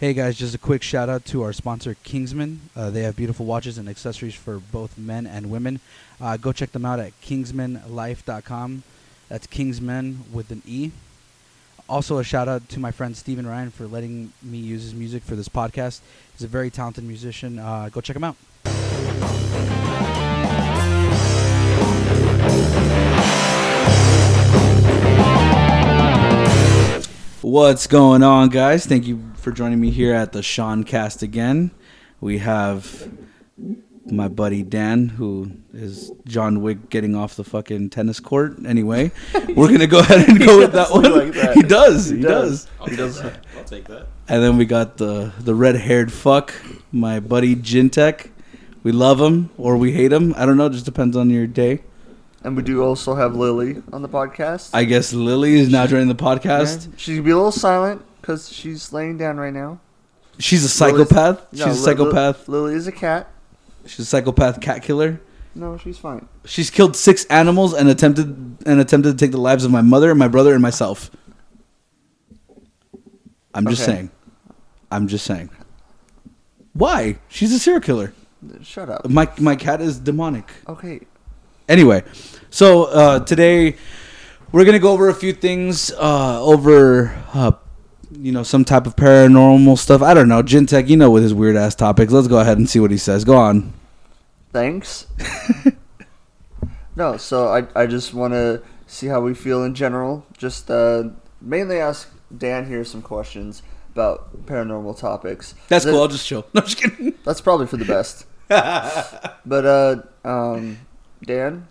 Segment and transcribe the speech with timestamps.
[0.00, 2.70] Hey guys, just a quick shout out to our sponsor Kingsman.
[2.74, 5.78] Uh, they have beautiful watches and accessories for both men and women.
[6.18, 8.82] Uh, go check them out at kingsmanlife.com.
[9.28, 10.92] That's Kingsman with an E.
[11.86, 15.22] Also, a shout out to my friend Steven Ryan for letting me use his music
[15.22, 16.00] for this podcast.
[16.32, 17.58] He's a very talented musician.
[17.58, 18.36] Uh, go check him out.
[27.42, 28.84] What's going on, guys?
[28.86, 31.70] Thank you for joining me here at the Sean Cast again.
[32.20, 33.10] We have
[34.04, 38.56] my buddy Dan, who is John Wick getting off the fucking tennis court.
[38.66, 39.12] Anyway,
[39.56, 41.10] we're gonna go ahead and go with that one.
[41.10, 41.54] like that.
[41.56, 42.10] He does.
[42.10, 42.66] He, He does.
[42.66, 42.70] does.
[42.80, 43.46] I'll take that.
[43.56, 44.06] I'll take that.
[44.28, 46.52] And then we got the the red haired fuck,
[46.92, 48.30] my buddy Jintech.
[48.82, 50.34] We love him or we hate him.
[50.36, 50.68] I don't know.
[50.68, 51.80] Just depends on your day.
[52.42, 54.70] And we do also have Lily on the podcast.
[54.72, 56.86] I guess Lily is now joining the podcast.
[56.88, 56.92] Yeah.
[56.96, 59.78] She's gonna be a little silent because she's laying down right now.
[60.38, 61.52] She's a Lily's- psychopath.
[61.52, 62.48] No, She's a Li- psychopath.
[62.48, 63.28] Li- Lily is a cat.
[63.86, 65.20] She's a psychopath cat killer.
[65.54, 66.28] No, she's fine.
[66.46, 68.28] She's killed six animals and attempted
[68.64, 71.10] and attempted to take the lives of my mother, my brother, and myself.
[73.54, 73.92] I'm just Okay.
[73.92, 74.10] saying.
[74.90, 75.50] I'm just saying.
[76.72, 77.18] Why?
[77.28, 78.12] She's a serial killer.
[78.62, 79.08] Shut up.
[79.10, 80.50] My my cat is demonic.
[80.68, 81.00] Okay.
[81.70, 82.02] Anyway,
[82.50, 83.76] so uh, today
[84.50, 87.16] we're gonna go over a few things uh, over.
[87.32, 87.52] Uh,
[88.10, 90.02] you know, some type of paranormal stuff.
[90.02, 90.42] I don't know.
[90.42, 92.12] Gintech, you know, with his weird ass topics.
[92.12, 93.24] Let's go ahead and see what he says.
[93.24, 93.72] Go on.
[94.52, 95.06] Thanks.
[96.96, 100.26] no, so I I just want to see how we feel in general.
[100.36, 101.04] Just uh,
[101.40, 105.54] mainly ask Dan here some questions about paranormal topics.
[105.68, 106.00] That's cool.
[106.00, 106.44] I'll just chill.
[106.52, 107.14] No, I'm just kidding.
[107.24, 108.26] That's probably for the best.
[108.48, 110.78] but uh, um,
[111.24, 111.68] Dan,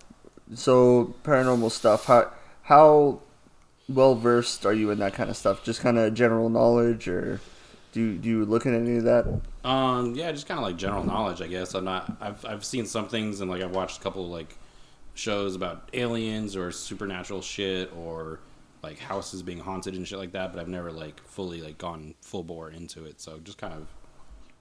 [0.53, 2.05] so paranormal stuff.
[2.05, 2.31] How
[2.63, 3.19] how
[3.87, 5.63] well versed are you in that kind of stuff?
[5.63, 7.39] Just kind of general knowledge, or
[7.91, 9.41] do you, do you look at any of that?
[9.63, 11.73] Um, yeah, just kind of like general knowledge, I guess.
[11.73, 12.15] I'm not.
[12.21, 14.57] I've I've seen some things, and like I've watched a couple of like
[15.15, 18.39] shows about aliens or supernatural shit, or
[18.83, 20.53] like houses being haunted and shit like that.
[20.53, 23.19] But I've never like fully like gone full bore into it.
[23.19, 23.87] So just kind of,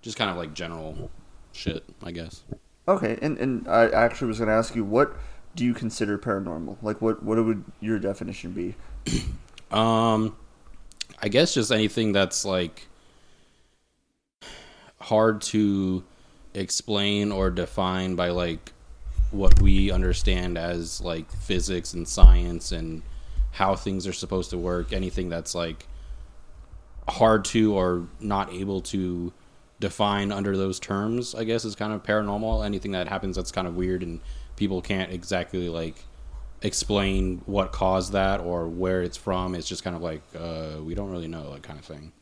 [0.00, 1.10] just kind of like general
[1.52, 2.42] shit, I guess.
[2.88, 5.14] Okay, and and I actually was going to ask you what
[5.54, 6.78] do you consider paranormal?
[6.82, 8.74] Like what what would your definition be?
[9.70, 10.34] Um,
[11.20, 12.86] I guess just anything that's like
[14.98, 16.04] hard to
[16.54, 18.72] explain or define by like
[19.30, 23.02] what we understand as like physics and science and
[23.52, 24.94] how things are supposed to work.
[24.94, 25.86] Anything that's like
[27.06, 29.34] hard to or not able to
[29.80, 32.64] define under those terms, I guess, is kind of paranormal.
[32.64, 34.20] Anything that happens that's kind of weird and
[34.56, 36.04] people can't exactly like
[36.62, 39.54] explain what caused that or where it's from.
[39.54, 42.12] It's just kind of like uh, we don't really know, like kind of thing.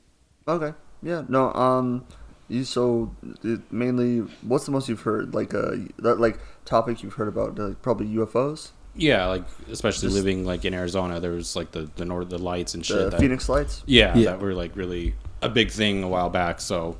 [0.48, 2.04] Okay, yeah, no, um,
[2.48, 3.10] you so
[3.42, 7.58] it mainly what's the most you've heard like uh that like topic you've heard about
[7.58, 11.90] like probably UFOs, Yeah, like especially Just- living like in Arizona, there was like the
[11.96, 12.96] the north the lights and shit.
[12.98, 13.82] the that, Phoenix Lights.
[13.86, 14.32] Yeah, Yeah.
[14.32, 16.60] that were like really a big thing a while back.
[16.60, 16.96] So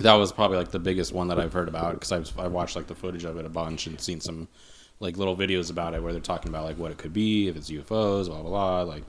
[0.00, 2.76] that was probably like the biggest one that I've heard about because I've I watched
[2.76, 4.48] like the footage of it a bunch and seen some
[5.00, 7.56] like little videos about it where they're talking about like what it could be if
[7.56, 8.82] it's UFOs, blah blah blah.
[8.82, 9.02] Like,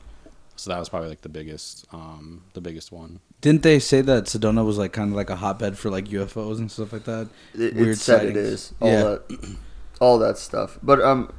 [0.56, 3.20] so that was probably like the biggest um the biggest one.
[3.42, 6.58] Didn't they say that Sedona was like kind of like a hotbed for like UFOs
[6.58, 7.30] and stuff like that?
[7.54, 9.04] It, it said it is all yeah.
[9.04, 9.58] that,
[10.00, 10.80] all that stuff.
[10.82, 11.32] But um,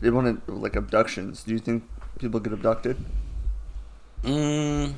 [0.00, 1.44] they wanted like abductions.
[1.44, 1.84] Do you think
[2.18, 2.96] people get abducted?
[4.24, 4.94] Mm,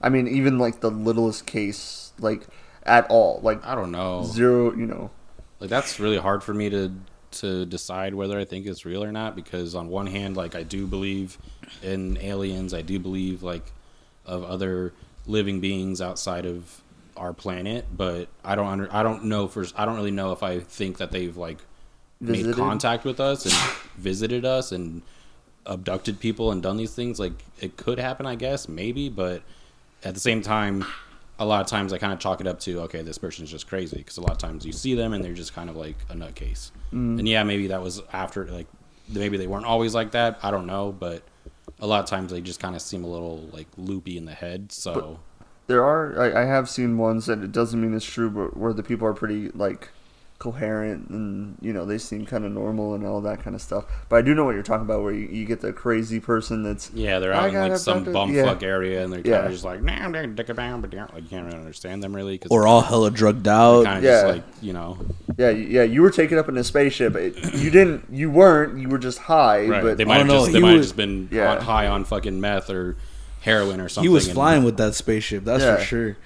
[0.00, 2.46] I mean, even like the littlest case, like
[2.86, 4.24] at all, like I don't know.
[4.24, 4.72] zero.
[4.74, 5.10] You know,
[5.60, 6.92] like that's really hard for me to
[7.32, 10.62] to decide whether I think it's real or not because on one hand like I
[10.62, 11.38] do believe
[11.82, 13.72] in aliens I do believe like
[14.24, 14.92] of other
[15.26, 16.82] living beings outside of
[17.16, 20.42] our planet but I don't under, I don't know for I don't really know if
[20.42, 21.58] I think that they've like
[22.20, 22.46] Visited?
[22.46, 23.54] made contact with us and
[23.96, 25.02] visited us and
[25.66, 29.42] abducted people and done these things like it could happen I guess maybe but
[30.04, 30.86] at the same time
[31.38, 33.66] a lot of times I kind of chalk it up to okay, this person's just
[33.68, 35.96] crazy because a lot of times you see them and they're just kind of like
[36.08, 36.70] a nutcase.
[36.92, 37.18] Mm.
[37.18, 38.66] And yeah, maybe that was after like
[39.08, 40.38] maybe they weren't always like that.
[40.42, 41.22] I don't know, but
[41.80, 44.34] a lot of times they just kind of seem a little like loopy in the
[44.34, 44.72] head.
[44.72, 45.20] So
[45.66, 46.20] there are.
[46.20, 49.06] I, I have seen ones that it doesn't mean it's true, but where the people
[49.06, 49.90] are pretty like
[50.38, 53.86] coherent and you know they seem kind of normal and all that kind of stuff.
[54.08, 56.62] But I do know what you're talking about, where you, you get the crazy person
[56.62, 58.14] that's yeah, they're I out in like some abducted.
[58.36, 58.68] bumfuck Yeah.
[58.68, 59.44] area and they're kind Yeah.
[59.46, 62.14] of just like nah, I'm gonna dick it but like you can't really understand them
[62.14, 63.84] really because Or all hella drugged out.
[63.84, 64.10] kind of Yeah.
[64.22, 64.98] just like you know
[65.38, 67.14] yeah yeah you were taken up in a spaceship.
[67.16, 68.04] It, you didn't.
[68.10, 68.78] You weren't.
[68.78, 69.66] You were just high.
[69.66, 69.82] right.
[69.82, 71.52] But they might have oh, no, just they might have was- just been Yeah.
[71.52, 72.96] on, high on fucking meth or
[73.40, 74.08] heroin or something.
[74.10, 75.76] he was and- flying with that spaceship, that's Yeah.
[75.76, 76.16] for sure.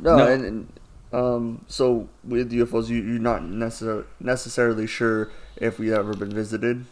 [0.00, 0.26] No, No.
[0.28, 0.72] and, and
[1.12, 6.84] um, so with UFOs, you, you're not necessar- necessarily sure if we ever been visited.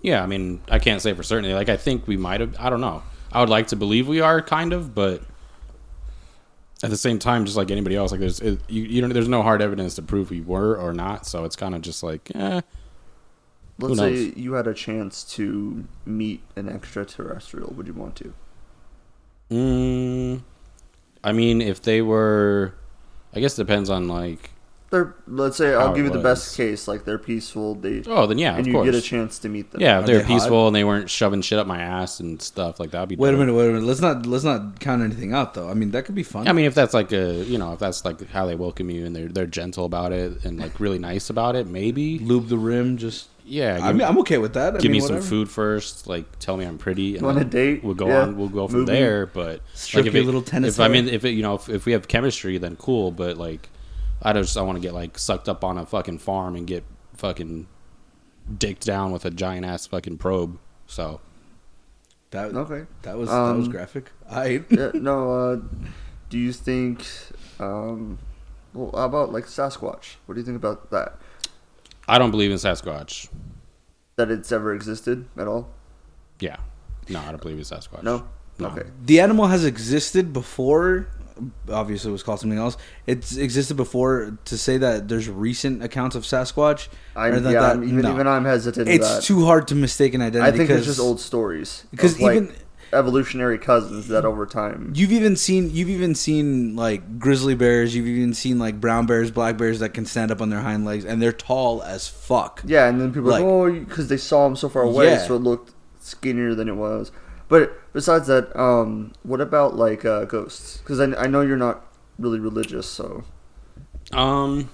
[0.00, 1.54] Yeah, I mean, I can't say for certainty.
[1.54, 2.56] Like, I think we might have.
[2.58, 3.02] I don't know.
[3.32, 5.22] I would like to believe we are, kind of, but
[6.82, 9.12] at the same time, just like anybody else, like there's it, you, you don't.
[9.12, 11.26] There's no hard evidence to prove we were or not.
[11.26, 12.60] So it's kind of just like, eh.
[13.80, 17.72] Let's say you had a chance to meet an extraterrestrial.
[17.76, 18.34] Would you want to?
[19.50, 20.42] Mm,
[21.22, 22.74] I mean, if they were,
[23.34, 24.50] I guess it depends on like.
[24.90, 26.22] They're let's say I'll give you the was.
[26.46, 26.88] best case.
[26.88, 27.74] Like they're peaceful.
[27.74, 28.86] They Oh, then yeah, and of you course.
[28.86, 29.82] get a chance to meet them.
[29.82, 30.28] yeah, if Are they're they hot?
[30.28, 33.00] peaceful and they weren't shoving shit up my ass and stuff like that.
[33.00, 33.84] Would be Wait a minute, wait a minute.
[33.84, 35.68] Let's not let's not count anything out though.
[35.68, 36.48] I mean, that could be fun.
[36.48, 39.04] I mean, if that's like a, you know, if that's like how they welcome you
[39.04, 42.18] and they're they're gentle about it and like really nice about it, maybe.
[42.20, 42.96] lube the rim.
[42.96, 44.74] Just Yeah, I mean, I'm okay with that.
[44.76, 46.06] I give mean, me some food first.
[46.06, 47.16] Like, tell me I'm pretty.
[47.16, 47.82] And Want a date?
[47.82, 48.22] We'll go Yeah.
[48.22, 48.36] on.
[48.36, 48.92] We'll go from Movie?
[48.92, 49.26] there.
[49.26, 51.68] But Strip if your it- little tennis If I mean, if it, you know, if,
[51.68, 53.10] if we have chemistry, then cool.
[53.10, 53.70] But like,
[54.22, 56.84] I just I want to get like sucked up on a fucking farm and get
[57.14, 57.66] fucking
[58.58, 60.58] dicked down with a giant ass fucking probe.
[60.86, 61.20] So
[62.30, 62.84] That Okay.
[63.02, 64.10] that was that was Um, graphic.
[64.30, 65.32] I yeah, no.
[65.32, 65.60] Uh,
[66.28, 67.06] do you think?
[67.58, 68.18] Um,
[68.74, 70.16] well, how about like Sasquatch?
[70.26, 71.16] What do you think about that?
[72.08, 73.28] I don't believe in Sasquatch.
[74.16, 75.68] That it's ever existed at all?
[76.40, 76.56] Yeah,
[77.08, 78.02] no, I don't believe in Sasquatch.
[78.02, 78.26] No.
[78.60, 78.68] No.
[78.70, 78.88] Okay.
[79.04, 81.06] the animal has existed before.
[81.70, 82.76] Obviously, it was called something else.
[83.06, 84.36] It's existed before.
[84.46, 88.00] To say that there's recent accounts of Sasquatch, I, or yeah, that- that- I'm- even
[88.02, 88.12] no.
[88.14, 88.88] even I'm hesitant.
[88.88, 89.22] it's that.
[89.22, 90.52] too hard to mistake an identity.
[90.52, 91.84] I think it's just old stories.
[91.92, 92.52] because of, like, even
[92.92, 94.92] evolutionary cousins that over time.
[94.94, 97.94] You've even seen you've even seen like grizzly bears.
[97.94, 100.84] You've even seen like brown bears, black bears that can stand up on their hind
[100.84, 102.62] legs, and they're tall as fuck.
[102.64, 105.06] Yeah, and then people are like, Like- oh, because they saw him so far away,
[105.06, 105.26] Yeah.
[105.26, 107.12] so it looked skinnier than it was.
[107.48, 110.78] But besides that, um, what about like uh, ghosts?
[110.78, 111.84] Because I, I know you're not
[112.18, 113.24] really religious, so
[114.12, 114.68] Um,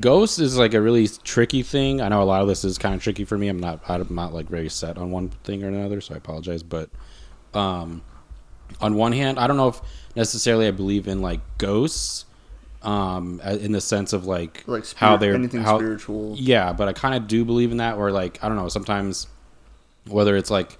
[0.00, 2.00] Ghost is like a really tricky thing.
[2.00, 3.48] I know a lot of this is kind of tricky for me.
[3.48, 6.62] I'm not I'm not like very set on one thing or another, so I apologize.
[6.62, 6.90] But
[7.54, 8.02] um,
[8.80, 9.80] on one hand, I don't know if
[10.14, 12.24] necessarily I believe in like ghosts,
[12.82, 16.34] um, in the sense of like, like spirit, how they're anything how, spiritual.
[16.36, 17.96] yeah, but I kind of do believe in that.
[17.96, 19.28] Or like I don't know, sometimes
[20.06, 20.76] whether it's like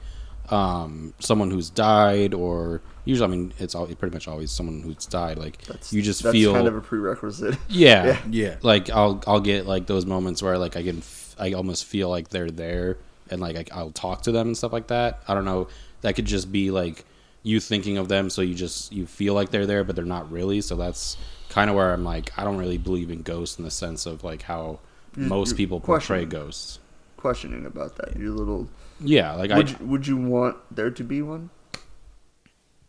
[0.50, 5.06] um, someone who's died or usually I mean it's all, pretty much always someone who's
[5.06, 5.38] died.
[5.38, 7.56] Like That's you just that's feel kind of a prerequisite.
[7.70, 8.20] yeah, Yeah.
[8.30, 8.56] Yeah.
[8.60, 12.10] Like I'll I'll get like those moments where like I can f- I almost feel
[12.10, 12.98] like they're there
[13.30, 15.22] and like I, I'll talk to them and stuff like that.
[15.26, 15.68] I don't know.
[16.02, 17.04] That could just be like
[17.42, 20.30] you thinking of them, so you just you feel like they're there, but they're not
[20.30, 20.60] really.
[20.60, 21.16] So that's
[21.48, 24.24] kind of where I'm like I don't really believe in ghosts in the sense of
[24.24, 24.80] like how
[25.16, 26.80] You- most you people portray ghosts.
[27.16, 28.68] Questioning about that, you little.
[29.00, 31.50] Yeah, like Would I you, would you want there to be one?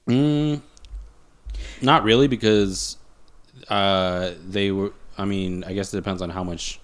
[0.07, 0.61] Mm,
[1.81, 2.97] not really, because
[3.69, 4.93] uh, they were.
[5.17, 6.79] I mean, I guess it depends on how much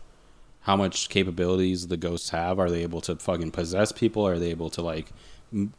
[0.62, 2.60] how much capabilities the ghosts have.
[2.60, 4.28] Are they able to fucking possess people?
[4.28, 5.12] Are they able to like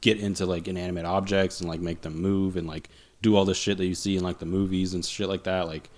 [0.00, 2.88] get into like inanimate objects and like make them move and like
[3.22, 5.66] do all the shit that you see in like the movies and shit like that?
[5.66, 5.90] Like,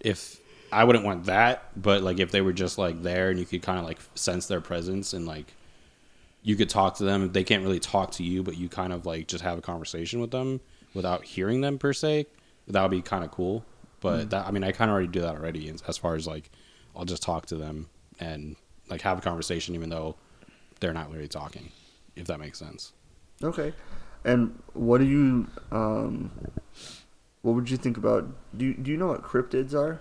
[0.00, 0.40] if
[0.72, 3.62] I wouldn't want that, but like if they were just like there and you could
[3.62, 5.52] kind of like sense their presence and like
[6.42, 7.30] you could talk to them.
[7.30, 10.20] They can't really talk to you, but you kind of like just have a conversation
[10.20, 10.60] with them
[10.94, 12.26] without hearing them per se.
[12.68, 13.64] That would be kind of cool.
[14.00, 15.68] But that I mean, I kind of already do that already.
[15.68, 16.50] As as far as like,
[16.96, 17.88] I'll just talk to them
[18.18, 18.56] and
[18.88, 20.16] like have a conversation, even though
[20.80, 21.70] they're not really talking.
[22.16, 22.92] If that makes sense.
[23.42, 23.72] Okay.
[24.24, 26.30] And what do you um
[27.42, 28.26] what would you think about
[28.56, 30.00] do you, do you know what cryptids are?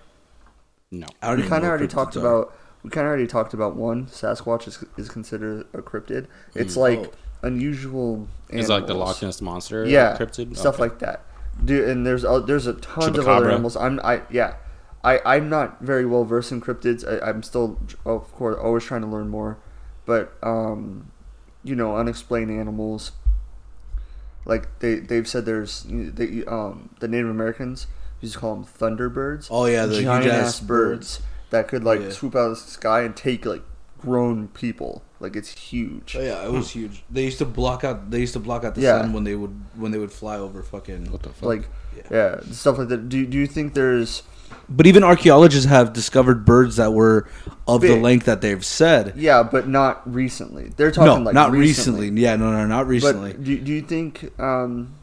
[0.92, 1.08] No.
[1.22, 2.20] I don't we kind of already talked are.
[2.20, 6.28] about we kind of already talked about one Sasquatch is, is considered a cryptid.
[6.56, 6.80] It's Hmm.
[6.82, 7.12] like Oh.
[7.44, 8.94] Unusual It's like the.
[8.94, 9.86] Loch Ness monster.
[9.86, 10.84] yeah, Cryptid stuff Okay.
[10.84, 11.22] like that.
[11.64, 13.76] Dude, and there's uh, there's a tons of other animals.
[13.76, 14.56] I'm I yeah,
[15.04, 17.06] I I'm not very well versed in cryptids.
[17.08, 19.58] I, I'm still of course always trying to learn more,
[20.06, 21.12] but um,
[21.64, 23.12] you know, unexplained animals.
[24.46, 27.86] Like they they've said there's they um the Native Americans
[28.22, 29.48] used to call them thunderbirds.
[29.52, 31.22] Oh yeah, the giant huge ass birds
[31.52, 32.10] that could like Yeah.
[32.10, 33.62] swoop out of the sky and take like
[34.00, 35.04] grown people.
[35.22, 36.16] Like it's huge.
[36.18, 37.04] Oh yeah, it was huge.
[37.10, 38.10] They used to block out.
[38.12, 39.00] They used to block out the Yeah.
[39.02, 41.12] sun when they would when they would fly over fucking.
[41.12, 41.44] What the fuck?
[41.48, 42.04] Like Yeah.
[42.12, 43.08] yeah, stuff like that.
[43.08, 44.24] Do do you think there's
[44.68, 47.28] But even archaeologists have discovered birds that were
[47.68, 49.14] of the length that they've said.
[49.16, 50.72] Yeah, but not recently.
[50.76, 52.10] They're No, talking like not recently.
[52.10, 52.22] recently.
[52.24, 53.34] Yeah, no, no, not recently.
[53.34, 54.32] But do, do you think?
[54.40, 54.96] Um,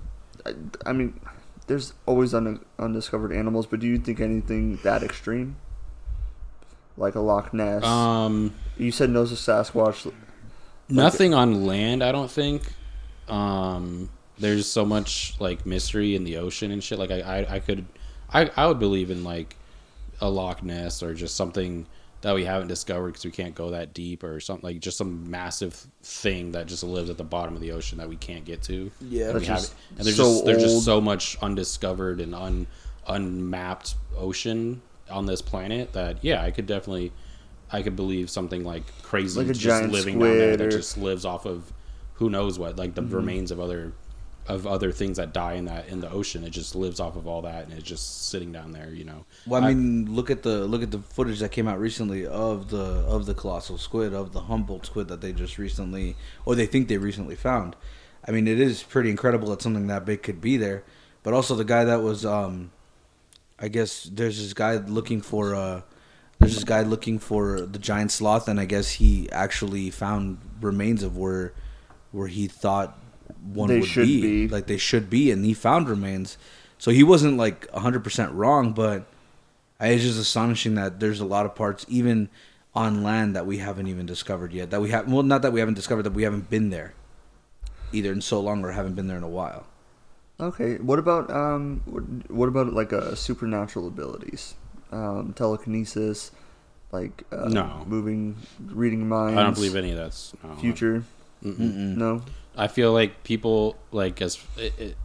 [0.44, 1.14] I, I mean,
[1.68, 5.56] there's always un, undiscovered animals, but do you think anything that extreme,
[6.98, 7.84] like a Loch Ness?
[7.84, 10.12] um, you said no to Sasquatch.
[10.88, 12.02] nothing on land.
[12.02, 12.72] I don't think.
[13.28, 16.98] Um, there's so much like mystery in the ocean and shit.
[16.98, 17.84] Like I, I, I could,
[18.32, 19.56] I, I would believe in like
[20.20, 21.86] a Loch Ness or just something
[22.20, 25.30] that we haven't discovered because we can't go that deep or something like just some
[25.30, 28.62] massive thing that just lives at the bottom of the ocean that we can't get
[28.62, 28.90] to.
[29.00, 29.26] Yeah.
[29.26, 30.70] and, we That's just and there's so just there's old.
[30.72, 32.66] just so much undiscovered and un
[33.06, 37.12] unmapped ocean on this planet that yeah, I could definitely.
[37.70, 40.96] I could believe something like crazy Like just giant living down there squid that just
[40.96, 41.72] lives off of
[42.14, 43.14] who knows what, like the Mm-hmm.
[43.14, 43.92] remains of other
[44.46, 46.44] of other things that die in that in the ocean.
[46.44, 48.90] It just lives off of all that, and it's just sitting down there.
[48.92, 49.26] You know.
[49.46, 52.70] Well, I mean, look at the look at the footage that came out recently of
[52.70, 56.66] the of the colossal squid of the Humboldt squid that they just recently or they
[56.66, 57.76] think they recently found.
[58.26, 60.84] I mean, it is pretty incredible that something that big could be there.
[61.22, 62.70] But also the guy that was, um,
[63.60, 65.82] I guess there's this guy looking for uh,
[66.38, 71.02] there's this guy looking for the giant sloth, and I guess he actually found remains
[71.02, 71.52] of where
[72.12, 72.98] where he thought
[73.42, 74.48] one They would be, be.
[74.48, 76.38] like they should be, and he found remains.
[76.78, 79.04] So he wasn't like 100% wrong, but
[79.80, 82.28] it's just astonishing that there's a lot of parts, even
[82.74, 84.70] on land, that we haven't even discovered yet.
[84.70, 86.94] That we have, well, not that we haven't discovered, that we haven't been there
[87.92, 89.66] either in so long or haven't been there in a while.
[90.40, 90.76] Okay.
[90.76, 91.82] What about um?
[91.86, 94.54] What, what about like uh, supernatural abilities,
[94.92, 96.30] um, telekinesis,
[96.92, 97.84] like uh, No.
[97.86, 99.38] moving, reading minds.
[99.38, 100.54] I don't believe any of that's no.
[100.56, 101.04] Future.
[101.44, 101.96] Mm-mm.
[101.96, 102.22] No.
[102.56, 104.96] I feel like people like as it, it,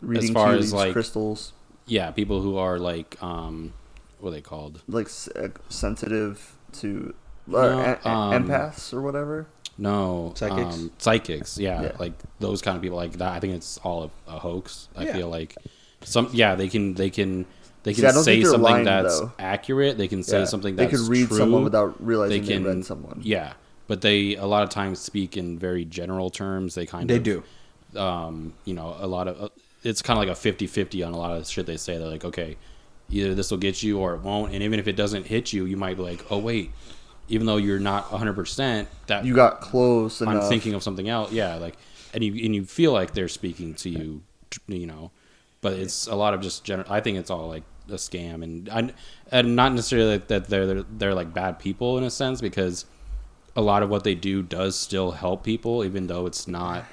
[0.00, 1.52] Reading far as, like- crystals,
[1.86, 3.72] yeah, people who are like um,
[4.20, 4.82] what are they called?
[4.88, 7.14] like uh, sensitive to
[7.48, 9.46] uh, No, a- a- um, empaths or whatever.
[9.78, 10.74] No, Psychics?
[10.76, 11.92] Um, psychics, yeah, Yeah.
[11.98, 12.96] like those kind of people.
[12.96, 14.88] Like that, I think it's all a, a hoax.
[14.96, 15.12] I Yeah.
[15.14, 15.54] feel like
[16.02, 17.44] some, yeah, they can, they can,
[17.82, 19.32] they can don't say something lying, that's though.
[19.38, 19.98] accurate.
[19.98, 20.44] They can say Yeah.
[20.46, 21.36] something they that's could read true.
[21.38, 23.20] someone without realizing they they, can, read someone.
[23.22, 23.52] yeah,
[23.86, 26.74] but they a lot of times speak in very general terms.
[26.74, 27.42] They kind They of do.
[27.96, 29.48] um, you know, a lot of uh,
[29.84, 31.96] it's kind of like a 50-50 on a lot of shit they say.
[31.98, 32.56] They're like, okay,
[33.10, 35.64] either this will get you or it won't, and even if it doesn't hit you,
[35.66, 36.72] you might be like, oh wait,
[37.28, 40.48] even though you're not hundred percent, that You got close I'm enough.
[40.48, 41.32] thinking of something else.
[41.32, 41.76] Yeah, like,
[42.14, 44.22] and you and you feel like they're speaking to you,
[44.68, 45.10] you know,
[45.60, 46.90] but it's a lot of just general.
[46.92, 48.90] I think it's all like a scam, and I,
[49.32, 52.84] and not necessarily that they're, they're they're like bad people in a sense because
[53.54, 56.84] a lot of what they do does still help people, even though it's not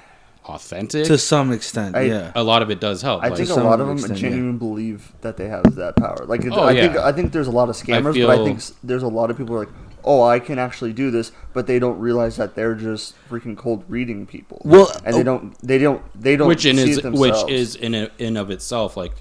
[0.46, 1.06] authentic.
[1.06, 2.32] To some extent, I- yeah.
[2.34, 3.22] a lot of it does help.
[3.22, 4.28] I like, think a some lot of them extent, yeah.
[4.30, 6.24] genuinely believe that they have that power.
[6.26, 6.96] Like, Oh, I think.
[6.96, 9.54] I think there's a lot of scammers, but I think there's a lot of people
[9.54, 12.74] who are like, "Oh, I can actually do this," but they don't realize that they're
[12.74, 14.60] just freaking cold reading people.
[14.64, 17.74] Well, and they oh- don't, they don't, they don't which in see is which is
[17.76, 19.12] in a, in of itself like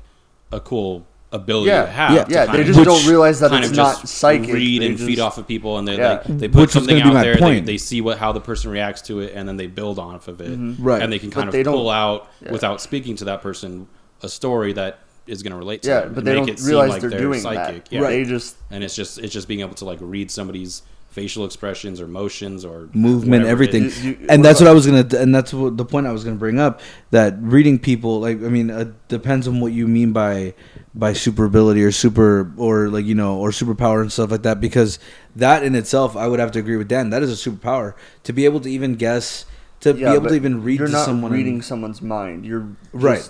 [0.51, 2.13] a cool ability Yeah, to have.
[2.13, 2.45] yeah, to yeah.
[2.45, 4.53] They just Which don't realize that it's not psychic.
[4.53, 6.09] read They and feed just- off of people, and they Yeah.
[6.09, 7.35] like they put Which something out there.
[7.35, 10.27] They, they see what how the person reacts to it, and then they build off
[10.27, 10.83] of it, mm-hmm.
[10.83, 11.01] Right.
[11.01, 12.51] And they can kind they of don't- pull out yeah.
[12.51, 13.87] without speaking to that person
[14.21, 16.13] a story that is going to relate to Yeah, them.
[16.13, 17.91] but they make don't it seem realize like they're, doing that.
[17.91, 18.01] Yeah.
[18.01, 22.01] They just And it's just it's just being able to like read somebody's facial expressions
[22.01, 23.83] or motions or movement, everything.
[23.83, 26.23] You- you- and that's what I was gonna, and that's what the point I was
[26.23, 26.81] gonna bring up.
[27.11, 30.55] That reading people, like, I mean, it depends on what you mean by
[30.95, 34.59] by super ability or super or like you know or superpower and stuff like that.
[34.59, 34.97] Because
[35.35, 37.11] that in itself, I would have to agree with Dan.
[37.11, 39.45] That is a superpower to be able to even guess,
[39.81, 41.31] to yeah, be able to even read You're to not someone.
[41.31, 42.43] reading and someone's mind.
[42.43, 43.29] You're Right.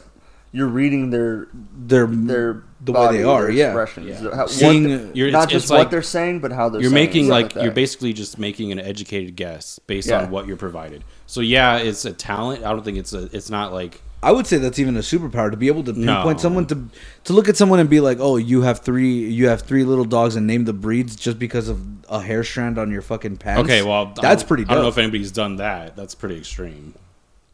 [0.53, 3.43] Just- You're reading their their their the way they are.
[3.43, 4.21] their Yeah, expressions.
[4.21, 4.35] Yeah.
[4.35, 6.81] How- Seeing- the- You're- not just it's what like- they're saying, but how they're.
[6.81, 10.23] you're saying making it, like you're basically just making an educated guess based Yeah.
[10.23, 11.03] on what you're provided.
[11.27, 12.63] So yeah, it's a talent.
[12.63, 13.29] I don't think it's a.
[13.35, 16.13] It's not like I would say that's even a superpower to be able to No.
[16.15, 16.87] pinpoint someone to
[17.25, 20.05] to look at someone and be like, "Oh, you have three you have three little
[20.05, 21.79] dogs and name the breeds just because of
[22.09, 23.81] a hair strand on your fucking pants." okay.
[23.81, 24.63] Well, that's pretty.
[24.63, 24.71] Dope.
[24.71, 25.95] I don't know if anybody's done that.
[25.97, 26.93] That's pretty extreme.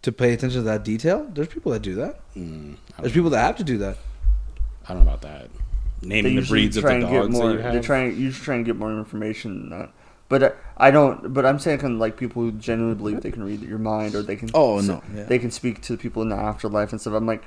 [0.02, 1.28] To pay attention to that detail.
[1.34, 2.20] There's people that do that.
[2.36, 3.98] Mm, There's don't, people that have to do that.
[4.88, 5.50] I don't know about that.
[6.02, 7.50] Naming the breeds of the and dogs more.
[7.50, 7.74] that you have.
[7.74, 9.92] They try and usually try and get more information than that.
[10.30, 11.34] But uh, I don't.
[11.34, 14.16] But I'm saying kind of like people who genuinely believe they can read your mind
[14.16, 14.50] or they can.
[14.54, 15.24] Oh, no, yeah.
[15.24, 17.14] They can speak to people in the afterlife and stuff.
[17.14, 17.44] I'm like,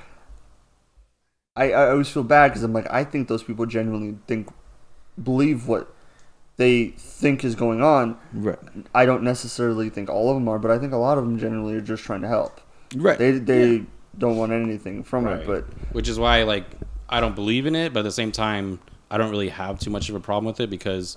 [1.56, 4.48] I I always feel bad because I'm like I think those people genuinely think
[5.22, 5.94] believe what
[6.56, 8.16] they think is going on.
[8.32, 8.58] Right.
[8.94, 11.38] I don't necessarily think all of them are, but I think a lot of them
[11.38, 12.60] generally are just trying to help.
[12.94, 13.18] Right.
[13.18, 13.84] They they
[14.18, 15.40] don't want anything from Right.
[15.40, 16.64] it, but which is why like
[17.08, 18.80] I don't believe in it, but at the same time
[19.10, 21.16] I don't really have too much of a problem with it because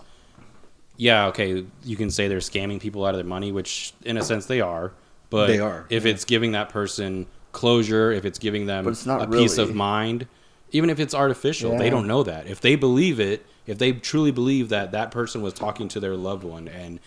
[0.98, 4.24] yeah, okay, you can say they're scamming people out of their money, which in a
[4.24, 4.94] sense they are,
[5.30, 9.06] but They are, if it's giving that person closure, if it's giving them But it's
[9.06, 10.28] not a peace of mind,
[10.72, 11.80] even if it's artificial, Yeah.
[11.80, 12.48] they don't know that.
[12.48, 16.16] If they believe it, if they truly believe that that person was talking to their
[16.16, 17.00] loved one and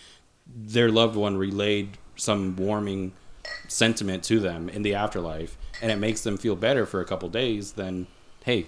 [0.47, 3.13] their loved one relayed some warming
[3.67, 7.29] sentiment to them in the afterlife, and it makes them feel better for a couple
[7.29, 8.07] days, then
[8.43, 8.65] hey,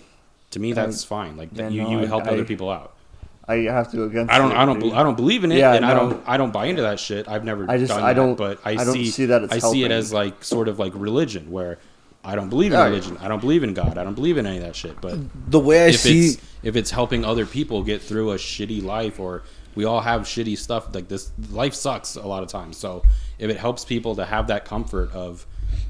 [0.52, 1.38] to me that's fine.
[1.38, 2.94] Like you, no, you help I- other people out.
[3.48, 4.32] I have to go against.
[4.32, 4.94] I don't, it, I don't, dude.
[4.94, 7.28] I don't believe in it, Yeah, and I don't, I don't buy into that shit.
[7.28, 9.44] I've never I just- done I that, don't- but I, I don't see, see that
[9.44, 11.80] it's I see it as like sort of like religion, where
[12.24, 12.90] I don't believe in oh, Yeah.
[12.90, 15.00] religion, I don't believe in God, I don't believe in any of that shit.
[15.02, 15.18] But
[15.50, 18.84] The way I if see, it's if it's helping other people get through a shitty
[18.84, 22.78] life, or we all have shitty stuff like this, life sucks a lot of times.
[22.78, 23.04] So
[23.40, 25.46] if it helps people to have that comfort of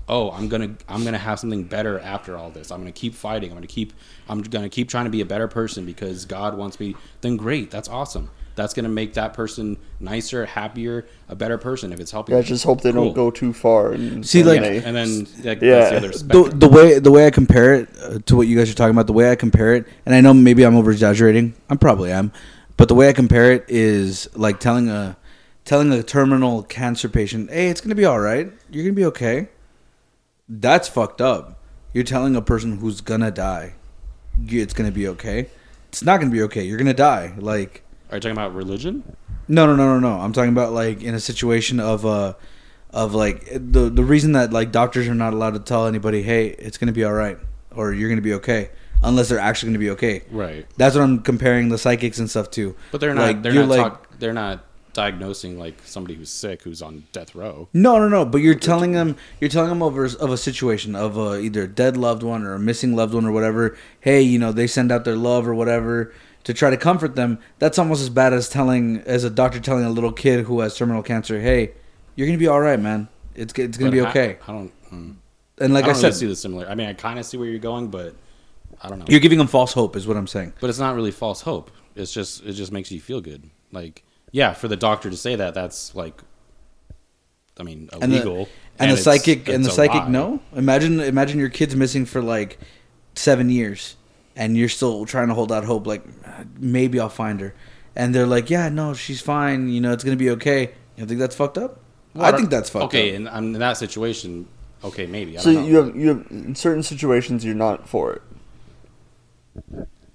[0.08, 3.50] oh i'm gonna i'm gonna have something better after all this i'm gonna keep fighting
[3.50, 3.94] i'm gonna keep
[4.30, 7.70] i'm gonna keep trying to be a better person because god wants me then great
[7.72, 8.30] that's awesome
[8.62, 12.44] that's gonna make that person nicer happier a better person if it's helping Yeah, I
[12.44, 13.06] just hope they Cool.
[13.06, 13.92] don't go too far.
[13.94, 15.90] And See, and like- they- and then that, Yeah.
[15.90, 18.56] that's the other the, the way the way I compare it uh, to what you
[18.58, 20.92] guys are talking about, the way I compare it, and I know maybe I'm over
[20.92, 21.54] exaggerating.
[21.70, 22.32] I'm probably am,
[22.78, 25.18] but the way I compare it is like telling a
[25.66, 28.52] telling a terminal cancer patient, "Hey, it's gonna be all right.
[28.72, 29.50] You're gonna be okay."
[30.50, 31.60] That's fucked up.
[31.94, 33.74] You're telling a person who's gonna die,
[34.48, 35.48] "It's gonna be okay."
[35.90, 36.64] It's not gonna be okay.
[36.64, 37.34] You're gonna die.
[37.38, 39.04] Like are you talking about religion
[39.48, 40.22] no, no, no, no, no.
[40.22, 42.34] I'm talking about like in a situation of uh
[42.92, 46.48] of like the the reason that like doctors are not allowed to tell anybody, "Hey,
[46.48, 47.38] it's going to be all right,"
[47.76, 48.70] or "You're going to be okay,"
[49.04, 50.24] unless they're actually going to be okay.
[50.32, 52.76] right That's what I'm comparing the psychics and stuff to.
[52.92, 54.64] but they're not Like, they're not like- talk, they're not
[54.94, 58.26] diagnosing like somebody who's sick who's on death row No, no, no.
[58.26, 61.68] But you're telling them, you're telling them over of a situation of a, either a
[61.68, 63.78] dead loved one or a missing loved one or whatever.
[64.02, 66.14] Hey, you know, they send out their love or whatever
[66.44, 67.40] to try to comfort them.
[67.60, 70.76] That's almost as bad as telling, as a doctor telling a little kid who has
[70.76, 71.72] terminal cancer, "Hey,
[72.16, 73.08] you're gonna be all right, man.
[73.36, 75.12] It's it's gonna But be okay." I, don't hmm.
[75.60, 77.26] And like I I, don't really said, see the similar i mean i kind of
[77.26, 78.16] see where you're going but
[78.82, 80.54] i don't know you're giving them false hope, is what I'm saying.
[80.60, 81.70] But it's not really false hope.
[81.96, 83.50] It's just it just makes you feel good.
[83.72, 86.22] Like yeah, for the doctor to say that, that's like,
[87.60, 88.48] I mean, And the, illegal.
[88.80, 90.08] and, the psychic and the psychic lie.
[90.08, 90.40] no.
[90.56, 92.58] Imagine imagine your kid's missing for like
[93.16, 93.98] seven years,
[94.36, 95.88] and you're still trying to hold out hope.
[95.88, 96.04] Like
[96.60, 97.54] maybe I'll find her,
[97.96, 99.70] and they're like, yeah, no, she's fine.
[99.70, 100.74] You know, it's gonna be okay.
[100.98, 101.80] You think that's fucked up?
[102.14, 102.90] Well, I think that's fucked up.
[102.90, 103.16] okay.
[103.16, 104.48] and I'm in that situation,
[104.84, 105.38] okay, maybe.
[105.38, 105.70] I so don't know.
[105.70, 108.22] you have you have in certain situations you're not for it.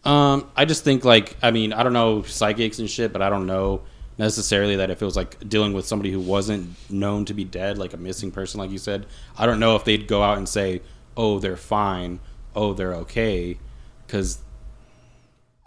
[0.04, 3.30] Um, I just think like I mean I don't know psychics and shit, but I
[3.30, 3.82] don't know
[4.18, 7.76] necessarily that if it was like dealing with somebody who wasn't known to be dead,
[7.78, 10.48] like a missing person, like you said, I don't know if they'd go out and
[10.48, 10.80] say,
[11.16, 12.20] "Oh, they're fine,"
[12.54, 13.58] "Oh, they're okay,"
[14.06, 14.38] because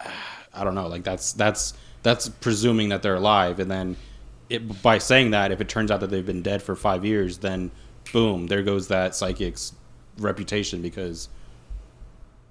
[0.54, 0.86] I don't know.
[0.88, 3.96] Like that's that's that's presuming that they're alive, and then
[4.48, 7.38] it, by saying that, if it turns out that they've been dead for five years,
[7.38, 7.70] then
[8.12, 9.72] boom, there goes that psychic's
[10.18, 11.28] reputation because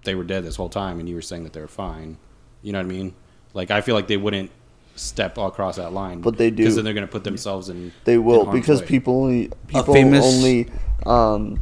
[0.06, 2.18] they were dead this whole time, and you were saying that they were fine.
[2.62, 3.16] You know what I mean?
[3.54, 4.52] Like I feel like they wouldn't
[4.96, 6.58] step across that line, But they do.
[6.58, 7.92] because then they're going to put themselves in.
[8.06, 8.88] They in will harm's because way.
[8.88, 10.70] people only people famous- only
[11.06, 11.60] um,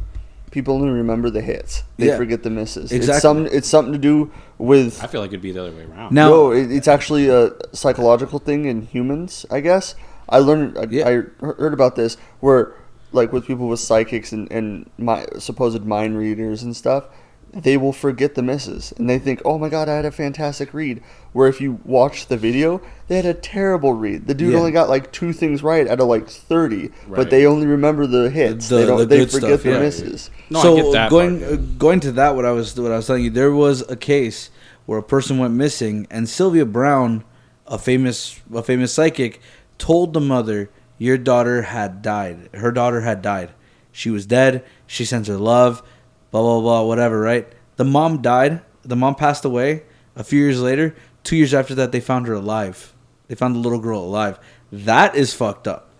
[0.50, 1.82] people only remember the hits.
[1.96, 2.16] They Yeah.
[2.16, 2.92] forget the misses.
[2.92, 3.14] Exactly.
[3.16, 5.82] It's some it's something to do with I feel like it'd be the other way
[5.84, 6.12] around.
[6.12, 6.50] Now- no.
[6.52, 9.44] It, it's actually a psychological thing in humans.
[9.50, 9.94] I guess
[10.28, 10.76] I learned.
[10.78, 11.08] I, Yeah.
[11.08, 12.72] I heard about this where
[13.12, 17.04] like with people with psychics and and my supposed mind readers and stuff.
[17.52, 20.74] They will forget the misses, and they think, "Oh my God, I had a fantastic
[20.74, 21.00] read."
[21.32, 24.26] Where if you watch the video, they had a terrible read.
[24.26, 24.58] The dude Yeah.
[24.58, 28.28] only got like two things right out of like thirty, but they only remember the
[28.30, 28.68] hits.
[28.68, 28.98] The- they don't.
[28.98, 29.78] the they forget stuff, the yeah.
[29.80, 30.30] misses.
[30.50, 32.92] No, I so get that going part, uh, going to that, what I was what
[32.92, 34.50] I was telling you, there was a case
[34.86, 37.24] where a person went missing, and Sylvia Browne,
[37.66, 39.40] a famous a famous psychic,
[39.78, 42.50] told the mother, "Your daughter had died.
[42.54, 43.50] Her daughter had died.
[43.90, 44.62] She was dead.
[44.86, 45.82] She sends her love.
[46.30, 46.82] Blah blah blah.
[46.82, 47.20] Whatever.
[47.20, 47.50] Right?
[47.76, 48.62] The mom died.
[48.82, 49.84] The mom passed away.
[50.16, 52.94] A few years later, two years after that, they found her alive.
[53.28, 54.38] They found the little girl alive.
[54.72, 55.90] That is fucked up.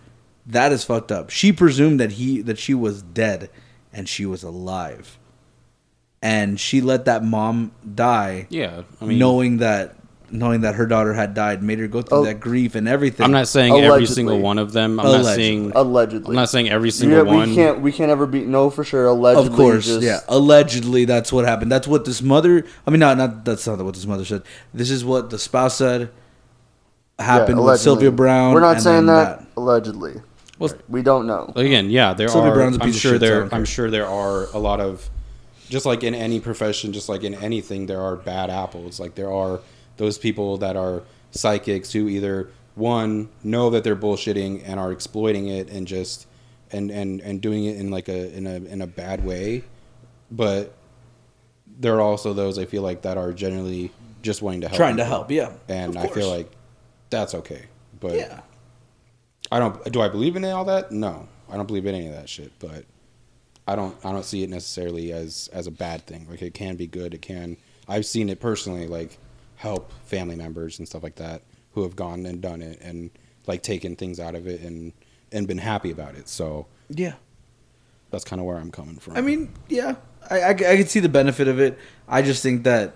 [0.45, 1.29] That is fucked up.
[1.29, 3.49] She presumed that he that she was dead
[3.93, 5.17] and she was alive.
[6.21, 9.95] And she let that mom die Yeah, I mean, knowing that
[10.31, 12.23] knowing that her daughter had died made her go through Oh.
[12.25, 13.23] that grief and everything.
[13.23, 14.99] I'm not saying every single one of them.
[14.99, 15.35] I'm not Allegedly.
[15.35, 15.71] saying.
[15.75, 17.55] Allegedly, I'm not saying every single Yeah, single we one.
[17.55, 17.81] can't.
[17.81, 19.05] We can't ever be no for sure.
[19.07, 20.19] Allegedly, of course, just- yeah.
[20.27, 21.71] Allegedly that's what happened.
[21.71, 24.43] That's what this mother I mean not not that's not what this mother said.
[24.73, 26.09] This is what the spouse said
[27.19, 27.79] yeah, happened with.
[27.79, 28.53] Sylvia Browne.
[28.53, 30.21] We're not and saying then that, allegedly.
[30.57, 31.53] Well, We don't know.
[31.55, 32.55] again, yeah, there Sylvia are.
[32.55, 33.47] Browne's a I'm piece of sure shit, there.
[33.53, 35.09] I'm sure there are a lot of,
[35.69, 38.99] just like in any profession, just like in anything, there are bad apples.
[38.99, 39.61] Like there are
[39.99, 45.49] those people that are psychics who either one know that they're bullshitting and are exploiting
[45.49, 46.25] it and just
[46.71, 49.63] and and and doing it in like a in a in a bad way,
[50.31, 50.73] but
[51.79, 54.77] there are also those I feel like that are generally just wanting to help.
[54.77, 55.51] trying to help, yeah.
[55.67, 56.49] and I feel like
[57.09, 57.65] that's okay.
[57.99, 58.39] But Yeah.
[59.51, 59.91] I don't.
[59.91, 60.91] Do I believe in all that?
[60.91, 61.27] No.
[61.49, 62.51] I don't believe in any of that shit.
[62.59, 62.85] But
[63.67, 66.27] I don't I don't see it necessarily as as a bad thing.
[66.29, 67.13] Like it can be good.
[67.13, 67.57] It can.
[67.87, 69.17] I've seen it personally, like
[69.59, 71.41] help family members and stuff like that
[71.73, 73.11] who have gone and done it and
[73.45, 74.93] like taken things out of it and
[75.31, 76.27] and been happy about it.
[76.29, 77.13] So Yeah.
[78.09, 79.15] that's kind of where I'm coming from.
[79.17, 79.95] I mean, yeah,
[80.29, 81.77] I, I, I can see the benefit of it.
[82.07, 82.95] I just think that,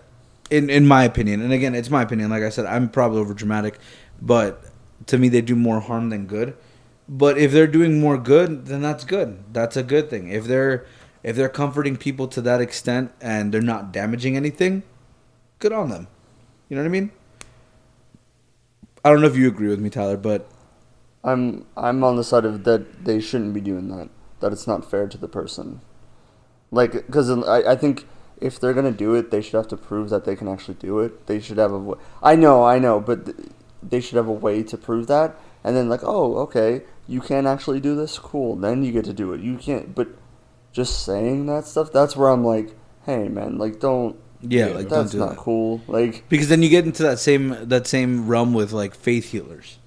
[0.50, 2.30] in in my opinion, and again, it's my opinion.
[2.30, 3.78] Like I said, I'm probably over dramatic,
[4.22, 4.64] but
[5.08, 6.56] to me, they do more harm than good.
[7.10, 9.44] But if they're doing more good, then that's good.
[9.54, 10.30] That's a good thing.
[10.30, 10.86] If they're
[11.24, 14.84] if they're comforting people to that extent and they're not damaging anything,
[15.60, 16.08] good on them.
[16.70, 17.12] You know what I mean?
[19.06, 20.50] I don't know if you agree with me, Tyler, but
[21.24, 24.10] I'm I'm on the side of that they shouldn't be doing that.
[24.40, 25.82] That it's not fair to the person.
[26.72, 28.08] Like, because I, I think
[28.42, 31.00] if they're gonna do it, they should have to prove that they can actually do
[31.00, 31.28] it.
[31.28, 31.94] They should have a.
[32.22, 33.38] I know, I know, but th-
[33.82, 35.36] they should have a way to prove that.
[35.64, 38.20] And then like, oh, okay, you can actually do this.
[38.20, 38.56] Cool.
[38.56, 39.42] Then you get to do it.
[39.42, 39.96] You can't.
[39.96, 40.10] But
[40.72, 44.18] just saying that stuff, that's where I'm like, hey, man, like, don't.
[44.44, 45.38] Yeah, Yeah, like don't that's do not that.
[45.38, 45.82] cool.
[45.88, 49.80] Like, because then you get into that same that same realm with like faith healers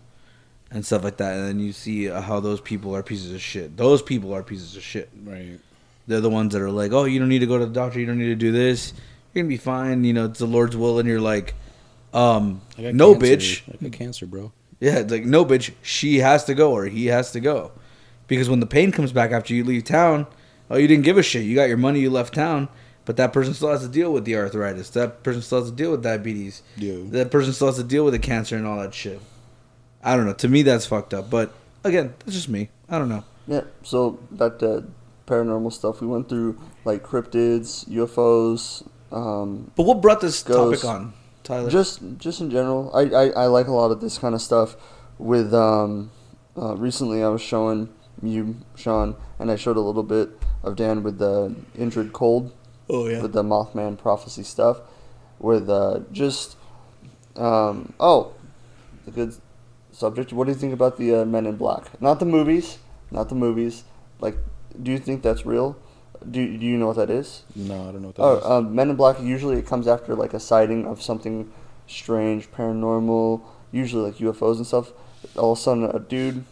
[0.71, 3.41] and stuff like that and then you see uh, how those people are pieces of
[3.41, 5.61] shit those people are pieces of shit right.
[6.09, 8.01] they're the ones that are like oh you don't need to go to the doctor
[8.01, 8.93] you don't need to do this
[9.33, 11.55] you're gonna be fine you know it's the lord's will and you're like
[12.13, 13.27] um no cancer.
[13.27, 14.51] bitch I got cancer, bro.
[14.81, 17.71] yeah it's like no bitch she has to go or he has to go
[18.27, 20.27] because when the pain comes back after you leave town
[20.69, 22.69] oh you didn't give a shit you got your money you left town
[23.07, 25.75] but that person still has to deal with the arthritis that person still has to
[25.77, 26.99] deal with diabetes Yeah.
[27.17, 29.21] that person still has to deal with the cancer and all that shit.
[30.05, 30.35] I don't know.
[30.35, 31.31] To me, that's fucked up.
[31.31, 32.69] But again, that's just me.
[32.89, 33.25] I don't know.
[33.49, 33.63] yeah.
[33.83, 34.83] So that uh,
[35.27, 38.87] paranormal stuff we went through, like cryptids, UFOs.
[39.11, 40.83] Um, But what brought this Ghost.
[40.83, 41.71] topic on, Tyler?
[41.71, 44.77] just just in general I, I, I like a lot of this kind of stuff
[45.19, 46.11] with um
[46.61, 47.89] uh, recently i was showing
[48.23, 50.29] you sean and i showed a little bit
[50.65, 52.53] of dan with the Indrid Cold
[52.89, 53.23] oh yeah.
[53.23, 54.81] with the mothman prophecy stuff
[55.39, 56.57] with uh just
[57.37, 58.33] um oh
[59.05, 59.35] the good
[59.93, 62.79] subject what do you think about the uh, men in black not the movies
[63.11, 63.85] not the movies
[64.21, 64.37] like
[64.83, 65.77] do you think that's real
[66.31, 68.43] do, do you know what that is No, I don't know what that is.
[68.45, 71.53] Oh, um, Men in Black usually it comes after like a sighting of something
[71.87, 74.93] strange, paranormal, usually like UFOs and stuff.
[75.37, 76.45] All of a sudden, a dude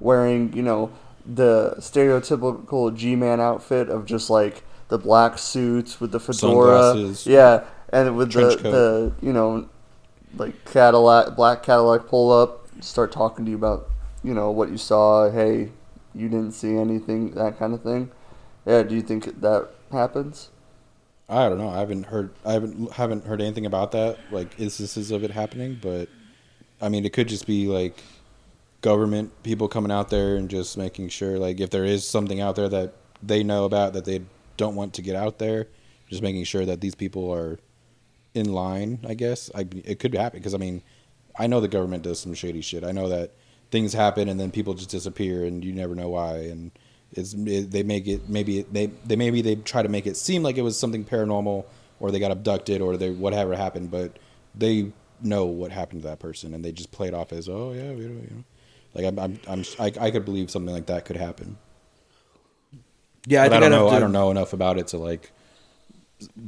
[0.00, 0.90] wearing you know
[1.24, 7.26] the stereotypical G-man outfit of just like the black suits with the fedora, Sunglasses.
[7.26, 8.70] yeah, and with the Trench coat.
[8.70, 9.68] the you know
[10.36, 13.88] like Cadillac, black Cadillac pull up, start talking to you about
[14.22, 15.30] you know what you saw.
[15.30, 15.70] Hey,
[16.14, 18.10] you didn't see anything, that kind of thing.
[18.66, 20.50] Yeah, do you think that happens?
[21.28, 21.68] I don't know.
[21.68, 22.30] I haven't heard.
[22.44, 24.18] I haven't haven't heard anything about that.
[24.30, 26.08] Like instances of it happening, but
[26.80, 28.02] I mean, it could just be like
[28.80, 32.54] government people coming out there and just making sure, like, if there is something out
[32.54, 34.20] there that they know about that they
[34.56, 35.68] don't want to get out there,
[36.08, 37.58] just making sure that these people are
[38.34, 39.00] in line.
[39.06, 40.82] I guess I it could happen because I mean,
[41.38, 42.84] I know the government does some shady shit.
[42.84, 43.32] I know that
[43.70, 46.70] things happen and then people just disappear and you never know why and
[47.12, 50.42] it's it, they make it maybe they they maybe they try to make it seem
[50.42, 51.64] like it was something paranormal
[51.98, 54.18] or they got abducted or they whatever happened but
[54.54, 57.72] they know what happened to that person and they just play it off as oh
[57.72, 58.44] yeah we don't, you know
[58.94, 61.58] like I'm, I'm, I'm I, I could believe something like that could happen
[63.26, 64.86] yeah, I but I, don't I'd have know to- I don't know enough about it
[64.88, 65.32] to like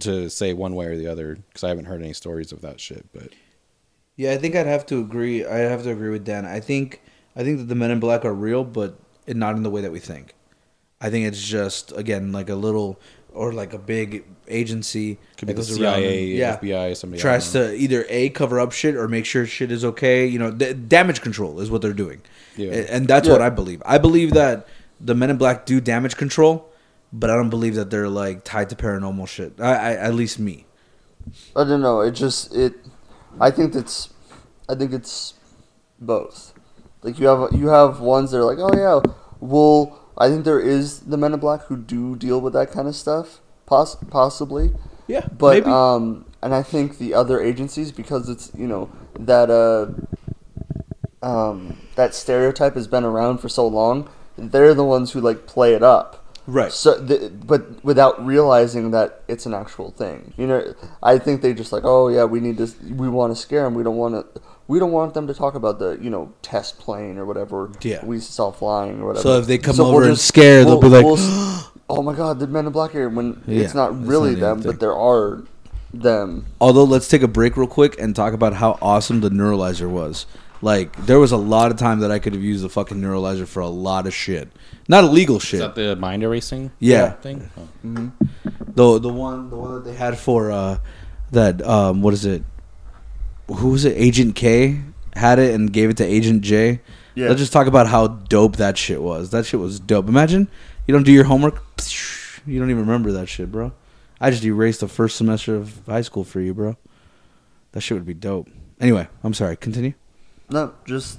[0.00, 2.80] to say one way or the other because I haven't heard any stories of that
[2.80, 3.28] shit but
[4.16, 5.44] Yeah, I think I'd have to agree.
[5.44, 6.46] I'd have to agree with Dan.
[6.46, 7.00] I think
[7.36, 9.92] I think that the Men in Black are real, but not in the way that
[9.92, 10.34] we think.
[11.00, 12.98] I think it's just again like a little
[13.34, 17.74] or like a big agency could be the CIA and- yeah, FBI somebody tries to
[17.76, 20.26] either a cover up shit or make sure shit is okay.
[20.26, 22.22] You know, d- damage control is what they're doing,
[22.56, 22.72] Yeah.
[22.72, 23.34] And that's Yeah.
[23.34, 23.82] what I believe.
[23.84, 24.66] I believe that
[24.98, 26.67] the Men in Black do damage control,
[27.12, 29.60] but I don't believe that they're like tied to paranormal shit.
[29.60, 30.66] I, I at least me.
[31.56, 32.00] I don't know.
[32.00, 32.74] It just it.
[33.40, 34.10] I think it's.
[34.68, 35.34] I think it's
[36.00, 36.52] both.
[37.02, 40.60] Like you have you have ones that are like, oh yeah, well, I think there
[40.60, 44.70] is the Men in Black who do deal with that kind of stuff, poss- possibly.
[45.06, 45.70] Yeah, But maybe.
[45.70, 49.86] um, and I think the other agencies because it's you know that uh,
[51.22, 54.08] um, that stereotype has been around for so long.
[54.36, 56.17] They're the ones who like play it up.
[56.48, 56.72] Right.
[56.72, 61.52] So, th- but without realizing that it's an actual thing, you know, I think they
[61.52, 63.74] just like, oh yeah, we need to, we want to scare them.
[63.74, 66.78] We don't want to, we don't want them to talk about the, you know, test
[66.78, 67.70] plane or whatever.
[67.82, 68.02] Yeah.
[68.02, 69.22] We saw flying or whatever.
[69.22, 72.38] So if they come we'll over and scare, they'll be like, s- oh my god,
[72.38, 73.10] the Men in Black here.
[73.10, 74.72] When Yeah, it's not really not them, thing.
[74.72, 75.42] but there are
[75.92, 76.46] them.
[76.62, 80.24] Although, let's take a break real quick and talk about how awesome the neuralizer was.
[80.60, 83.46] Like there was a lot of time that I could have used the fucking neuralizer
[83.46, 84.48] for a lot of shit,
[84.88, 85.60] not illegal shit.
[85.60, 85.74] Is shit.
[85.74, 87.12] that the mind erasing Yeah.
[87.12, 87.48] thing?
[87.56, 88.12] Oh.
[88.74, 90.78] the the one the one that they had for uh
[91.30, 92.42] that um what is it?
[93.48, 93.94] Who was it?
[93.96, 94.80] Agent K
[95.14, 96.80] had it and gave it to Agent J.
[97.14, 97.28] Yeah.
[97.28, 99.30] Let's just talk about how dope that shit was.
[99.30, 100.08] That shit was dope.
[100.08, 100.48] Imagine
[100.86, 101.62] you don't do your homework,
[102.46, 103.72] you don't even remember that shit, bro.
[104.20, 106.76] I just erased the first semester of high school for you, bro.
[107.72, 108.48] That shit would be dope.
[108.80, 109.56] Anyway, I'm sorry.
[109.56, 109.94] Continue.
[110.50, 111.18] No, just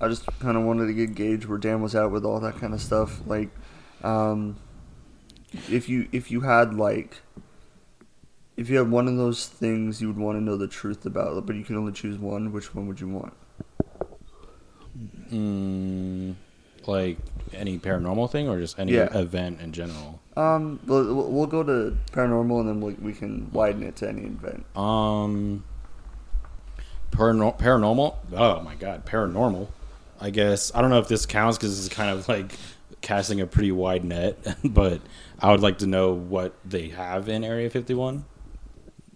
[0.00, 2.56] I just kind of wanted to get gauge where Dan was at with all that
[2.56, 3.20] kind of stuff.
[3.26, 3.48] Like,
[4.02, 4.56] um,
[5.70, 7.22] if you if you had like
[8.56, 11.46] if you had one of those things you would want to know the truth about,
[11.46, 13.32] but you can only choose one, which one would you want?
[15.32, 16.34] Mm,
[16.86, 17.16] like
[17.54, 19.16] any paranormal thing or just any Yeah.
[19.16, 20.20] event in general?
[20.36, 24.08] Um, we'll, we'll we'll go to paranormal and then we we can widen it to
[24.08, 24.64] any event.
[24.76, 25.64] Um,
[27.12, 28.16] parano- paranormal.
[28.32, 29.68] Oh my god, paranormal.
[30.20, 32.52] I guess I don't know if this counts because this is kind of like
[33.00, 35.00] casting a pretty wide net, but
[35.40, 38.24] I would like to know what they have in Area 51.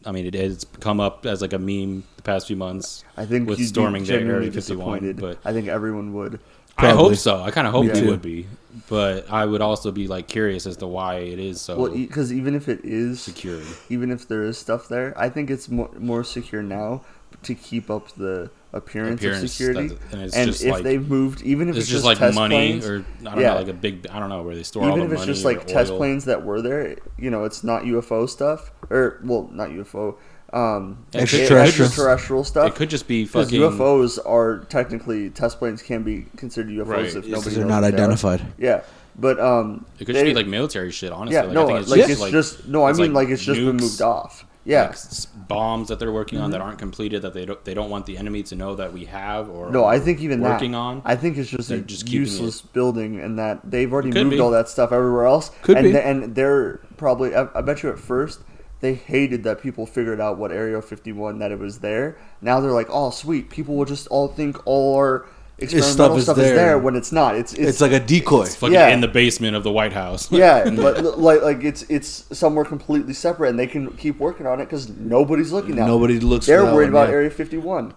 [0.04, 3.04] I mean, it has come up as like a meme the past few months.
[3.16, 6.38] I think with you'd storming be the Area 51, but I think everyone would.
[6.78, 7.40] I hope so.
[7.40, 8.06] I kind of hope Me they too.
[8.08, 8.46] would be,
[8.88, 12.32] but I would also be like curious as to why it is so Well, because
[12.32, 13.64] even if it is secured.
[13.88, 17.02] even if there is stuff there, I think it's more, more secure now
[17.42, 19.96] to keep up the appearance, Appearance, of security.
[20.12, 22.34] and it's and just if like- they've moved, even if It's, it's, just, like test
[22.34, 23.52] money, planes, or I don't Yeah.
[23.54, 24.06] know, like a big.
[24.10, 25.14] I don't know where they store all even the money.
[25.14, 25.54] Even if it's money.
[25.54, 25.98] just like or test oil.
[25.98, 30.16] planes that were there, you know, it's not UFO stuff, or well, not UFO,
[30.52, 31.86] um, Extraterrestrial.
[31.86, 32.68] extraterrestrial stuff.
[32.68, 36.86] It could just be because fucking UFOs are technically test planes can be considered UFOs
[36.88, 37.04] Right.
[37.16, 38.00] if nobody they're not what they are.
[38.04, 38.42] identified.
[38.58, 38.80] Yeah,
[39.18, 41.34] but um, It could they- just be like military shit, honestly.
[41.34, 43.28] yeah, like, no, I think it's like just it's like just no, I mean like,
[43.28, 44.44] it's just been moved off.
[44.66, 46.66] Yeah, like, s- bombs that they're working on that mm-hmm.
[46.66, 49.48] aren't completed that they don't they don't want the enemy to know that we have
[49.48, 51.02] or No, I think even working that, on.
[51.04, 54.24] I think it's just They're a just keeping useless building, and that they've already Could
[54.24, 54.40] moved be.
[54.40, 55.52] all that stuff everywhere else.
[55.62, 55.98] Could and be.
[55.98, 57.34] and they're probably.
[57.34, 58.40] I, I bet you at first
[58.80, 62.18] they hated that people figured out what Area 51 that it was there.
[62.42, 65.26] Now they're like, oh sweet, people will just all think all our
[65.58, 66.56] experimental is stuff, is, there.
[66.56, 66.78] there.
[66.78, 67.34] when it's not.
[67.36, 68.42] It's it's, It's like a decoy.
[68.42, 68.88] It's fucking Yeah.
[68.88, 70.30] in the basement of the White House.
[70.32, 74.60] yeah, but like like it's it's somewhere completely separate, and they can keep working on
[74.60, 75.86] it because nobody's looking at.
[75.86, 77.14] Nobody looks They're that worried one, about yeah.
[77.14, 77.94] Area 51,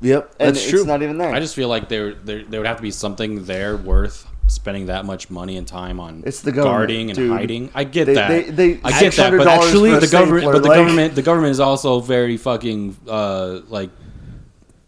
[0.00, 0.84] Yep, and that's it's true.
[0.84, 1.32] not even there.
[1.34, 4.86] I just feel like there there there would have to be something there worth spending
[4.86, 7.30] that much money and time on It's the guarding and dude.
[7.30, 7.70] hiding.
[7.74, 8.28] I get They- that.
[8.28, 11.20] they- they- I get that, but actually the government stapler, but the like- government the
[11.22, 13.90] government is also very fucking uh like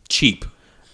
[0.09, 0.45] cheap.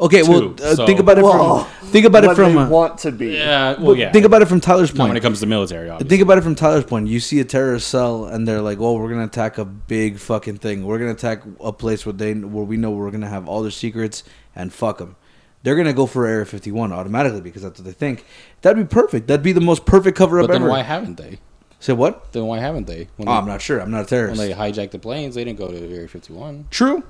[0.01, 1.65] Okay, well, too, uh, so- think about it Whoa.
[1.65, 3.29] from think about it When from they uh, want to be.
[3.37, 4.13] Yeah, well, well, yeah.
[4.13, 5.89] think about it from Tyler's not when it comes to military.
[5.89, 6.09] Obviously.
[6.11, 7.07] Think about it from Tyler's point.
[7.09, 10.59] You see a terrorist cell, and they're like, "Well, we're gonna attack a big fucking
[10.59, 10.85] thing.
[10.85, 13.71] We're gonna attack a place where they where we know we're gonna have all their
[13.71, 14.23] secrets,
[14.55, 15.17] and fuck them."
[15.63, 18.25] They're gonna go for Area 51 automatically because that's what they think.
[18.63, 19.27] That'd be perfect.
[19.27, 20.71] That'd be the most perfect cover up but then ever.
[20.71, 21.39] why haven't they?
[21.81, 22.33] Say what?
[22.33, 23.09] Then why haven't they?
[23.17, 23.81] When Oh, they, I'm not sure.
[23.81, 24.41] I'm not a when terrorist.
[24.41, 26.67] they hijacked the planes, they didn't go to Area 51.
[26.71, 27.03] True,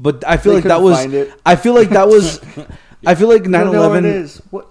[0.00, 0.98] but I feel They like that couldn't was.
[0.98, 1.32] find it.
[1.44, 2.40] I feel like that was.
[3.06, 4.22] I feel like You don't know where it 9/11.
[4.24, 4.42] is.
[4.50, 4.66] What?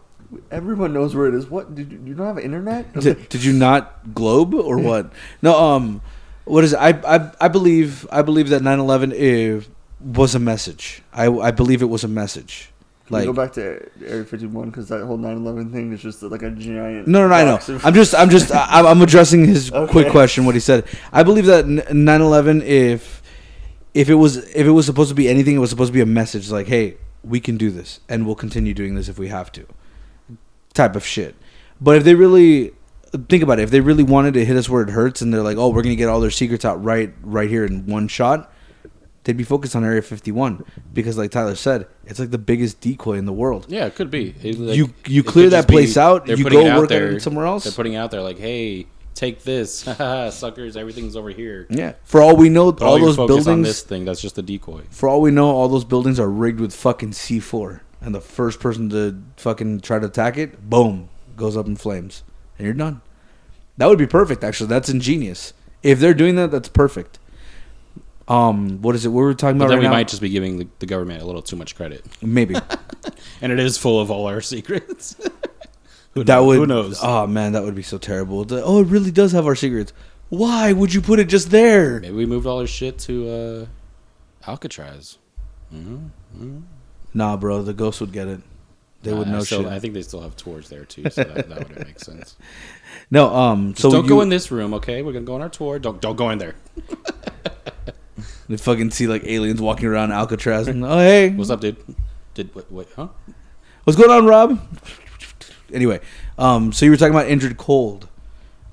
[0.51, 1.47] Everyone knows where it is.
[1.49, 1.73] What?
[1.75, 2.93] Did you, you don't have internet?
[2.99, 5.11] did, did you not globe or what?
[5.41, 6.01] No, um,
[6.45, 6.77] what is it?
[6.77, 9.67] I I I believe I believe that 9/11 is,
[10.01, 11.01] was a message.
[11.13, 12.69] I I believe it was a message.
[13.07, 16.21] Can we Like go back to Area 51 because that whole 9/11 thing is just
[16.21, 17.07] like a giant.
[17.07, 17.53] no, no, no, I know.
[17.57, 19.91] box of- I'm just I'm just I, I'm addressing his Okay.
[19.91, 20.45] quick question.
[20.45, 20.85] What he said.
[21.11, 23.18] I believe that 9/11 if
[23.93, 26.01] if it was if it was supposed to be anything, it was supposed to be
[26.01, 29.27] a message like, hey, we can do this and we'll continue doing this if we
[29.27, 29.65] have to.
[30.73, 31.35] Type of shit.
[31.81, 32.73] But if they really
[33.27, 35.41] think about it, if they really wanted to hit us where it hurts and they're
[35.41, 38.07] like, "Oh, we're going to get all their secrets out right right here in one
[38.07, 38.51] shot."
[39.25, 43.13] They'd be focused on Area 51 because like Tyler said, it's like the biggest decoy
[43.17, 43.65] in the world.
[43.67, 44.33] Yeah, it could be.
[44.41, 47.45] It, like, You- you clear that just be place out, you go work there- somewhere
[47.45, 47.65] else.
[47.65, 48.87] They're putting it out there like, hey,
[49.19, 49.79] take this,
[50.33, 50.77] suckers.
[50.77, 51.67] Everything's over here.
[51.69, 51.93] Yeah.
[52.03, 54.05] For all we know, Put all your those focus on buildings this thing.
[54.05, 54.83] That's just a decoy.
[54.89, 57.81] for all we know, all those buildings are rigged with fucking C4.
[58.01, 62.23] And the first person to fucking try to attack it, boom, goes up in flames.
[62.57, 63.01] And you're done.
[63.77, 64.67] That would be perfect, actually.
[64.67, 65.53] That's ingenious.
[65.83, 67.19] If they're doing that, that's perfect.
[68.29, 69.09] Um, what is it?
[69.09, 69.93] What were we talking But about then right we now?
[69.93, 72.55] might just be giving the, the government a little too much credit, Maybe
[73.41, 75.15] and it is full of all our secrets.
[76.11, 76.47] Who that knows?
[76.47, 76.57] would.
[76.57, 76.99] Who knows?
[77.01, 78.45] Oh man, that would be so terrible.
[78.49, 79.93] Oh, it really does have our secrets.
[80.29, 81.99] Why would you put it just there?
[81.99, 83.65] Maybe we moved all our shit to uh,
[84.47, 85.17] Alcatraz.
[85.73, 86.59] Mm-hmm.
[87.13, 88.41] Nah, bro, the ghosts would get it.
[89.01, 89.71] They would I know still, shit.
[89.71, 92.35] I think they still have tours there too, so that, that would make sense.
[93.11, 95.01] no, um, Just so don't you, go in this room, okay?
[95.01, 95.79] We're gonna go on our tour.
[95.79, 96.55] Don't don't go in there.
[98.49, 101.77] They fucking see like aliens walking around Alcatraz and oh hey, What's up, dude?
[102.33, 102.71] Did what?
[102.71, 103.09] what huh?
[103.83, 104.59] What's going on, Rob?
[105.73, 105.99] Anyway,
[106.37, 108.07] um, so you were talking about Indrid Cold.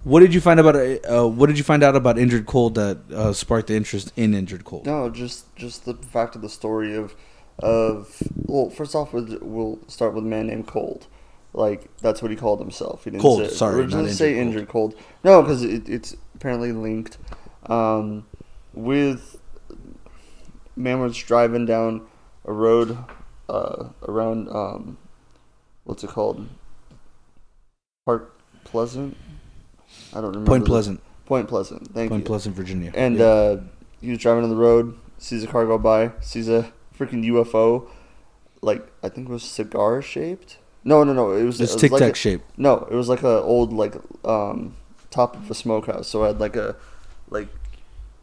[0.05, 2.99] What did you find about uh, what did you find out about Indrid Cold that
[3.13, 4.87] uh, sparked the interest in Indrid Cold?
[4.87, 7.15] No, just just the fact of the story of
[7.59, 11.07] of well, first off, we'll- start with a man named Cold.
[11.53, 13.05] Like that's what he called himself.
[13.05, 14.95] He didn't Cold, say, sorry, not say Indrid Indrid Cold.
[15.25, 17.19] No, because it, it's apparently linked
[17.67, 18.27] um,
[18.75, 19.41] with
[20.77, 22.07] man was driving down
[22.45, 22.99] a road
[23.49, 24.99] uh, around um,
[25.85, 26.47] what's it called?
[28.07, 28.33] Park
[28.65, 29.17] Pleasant.
[30.15, 30.49] I don't remember.
[30.49, 31.93] Point the- Pleasant, Point Pleasant.
[31.93, 32.11] Thank you.
[32.11, 32.27] Point you.
[32.27, 32.93] Pleasant, Virginia.
[32.95, 33.25] And Yeah.
[33.25, 33.61] uh,
[34.01, 37.89] he was driving on the road, sees a car go by, sees a freaking UFO,
[38.63, 40.59] like I think it was cigar shaped.
[40.85, 41.33] No, no, no.
[41.33, 41.61] It was.
[41.61, 42.43] it's it was tic like tac a- shape.
[42.57, 44.77] No, it was like a old like um,
[45.11, 46.07] top of a smokehouse.
[46.07, 46.77] So it had like a
[47.29, 47.49] like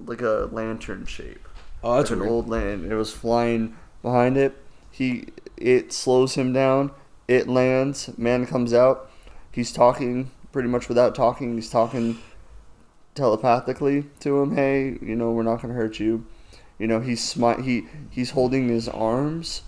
[0.05, 1.45] like a lantern shape.
[1.83, 2.89] Oh, that's like an old lantern.
[2.89, 4.55] It was flying behind it.
[4.91, 6.91] He it slows him down.
[7.27, 8.09] It lands.
[8.17, 9.09] Man comes out.
[9.53, 11.55] He's talking pretty much without talking.
[11.55, 12.17] He's talking
[13.15, 14.55] telepathically to him.
[14.55, 16.25] Hey, you know we're not gonna hurt you.
[16.79, 19.61] You know he's smi- he he's holding his arms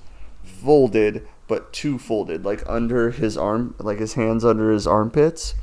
[0.43, 5.53] folded, but two folded, like under his arm, like his hands under his armpits.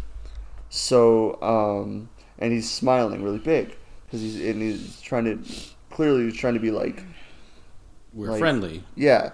[0.70, 2.08] So um,
[2.38, 5.38] and he's smiling really big because he's and he's trying to
[5.90, 7.02] clearly he's trying to be like
[8.14, 8.84] We're Like- friendly.
[8.94, 9.30] yeah.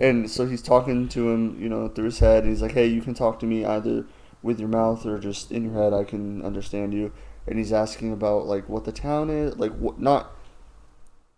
[0.00, 2.42] And so he's talking to him, you know, through his head.
[2.42, 4.04] And he's like, hey, you can talk to me either
[4.42, 5.92] with your mouth or just in your head.
[5.92, 7.12] I can understand you.
[7.46, 9.56] And he's asking about, like, what the town is.
[9.56, 10.30] Like, what, not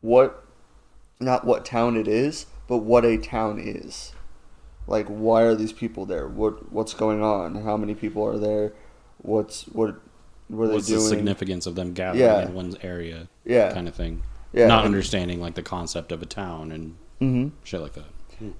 [0.01, 0.45] what,
[1.19, 4.13] not what town it is, but what a town is.
[4.87, 6.29] Like, why are these people there?
[6.29, 7.63] What What's going on?
[7.63, 8.75] How many people are there?
[9.19, 9.97] What's, what,
[10.49, 12.43] what What's the significance of them gathering Yeah.
[12.43, 13.29] in one area?
[13.45, 13.73] Yeah.
[13.73, 14.23] Kind of thing.
[14.53, 14.67] Yeah.
[14.67, 17.57] Not understanding like the concept of a town and mm-hmm.
[17.65, 18.05] shit like that.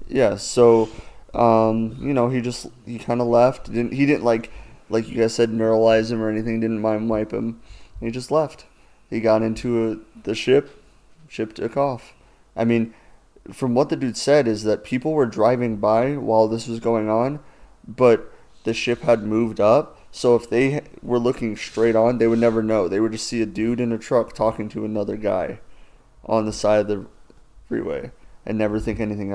[0.07, 0.89] Yeah, so
[1.35, 3.71] um, you know, he just he kind of left.
[3.71, 4.51] Didn't he didn't like
[4.89, 6.59] like you guys said neuralize him or anything.
[6.59, 7.61] Didn't mind wipe him.
[7.99, 8.65] He just left.
[9.09, 10.81] He got into a, the ship.
[11.27, 12.13] Ship took off.
[12.55, 12.93] I mean,
[13.51, 17.09] from what the dude said is that people were driving by while this was going
[17.09, 17.39] on,
[17.87, 18.31] but
[18.63, 19.99] the ship had moved up.
[20.11, 22.87] So if they were looking straight on, they would never know.
[22.87, 25.59] They would just see a dude in a truck talking to another guy
[26.23, 27.05] on the side of the
[27.67, 28.11] freeway
[28.45, 29.33] and never think anything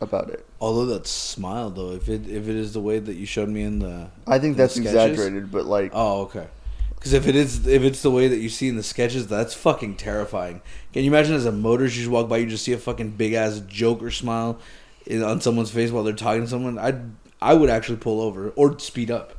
[0.00, 0.44] about it.
[0.60, 3.62] Although that smile, though, if it if it is the way that you showed me
[3.62, 6.46] in the, I think that's sketches- exaggerated, but like, Oh, okay.
[6.94, 9.54] Because if it is if it's the way that you see in the sketches, that's
[9.54, 10.60] fucking terrifying.
[10.92, 13.12] Can you imagine as a motorist, you just walk by, you just see a fucking
[13.12, 14.58] big ass Joker smile
[15.06, 16.78] in, on someone's face while they're talking to someone?
[16.78, 19.34] I would I would actually pull over or speed up.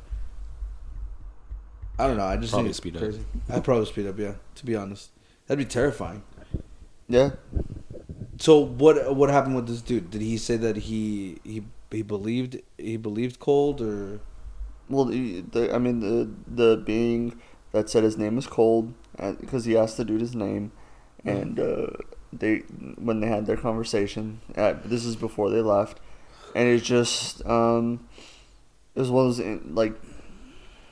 [2.00, 2.24] I don't know.
[2.24, 3.14] I just Probably think it's speed up.
[3.56, 4.18] I'd probably speed up.
[4.18, 5.10] Yeah, to be honest,
[5.46, 6.24] that'd be terrifying.
[7.08, 7.30] yeah,
[8.42, 10.10] So what what happened with this dude?
[10.10, 14.20] Did he say that he he he believed he believed cold or
[14.88, 18.94] well, the, the, I mean, the the being that said his name was Cold
[19.40, 20.72] because he asked the dude his name,
[21.24, 21.86] and uh,
[22.32, 22.58] they
[22.98, 24.40] when they had their conversation.
[24.56, 26.00] Uh, this is before they left,
[26.56, 28.08] and it's just um,
[28.96, 29.94] it was one of those like.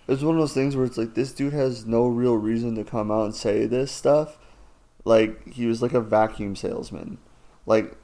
[0.06, 2.76] It was one of those things where it's like this dude has no real reason
[2.76, 4.38] to come out and say this stuff.
[5.04, 7.18] Like he was like a vacuum salesman.
[7.70, 7.94] Like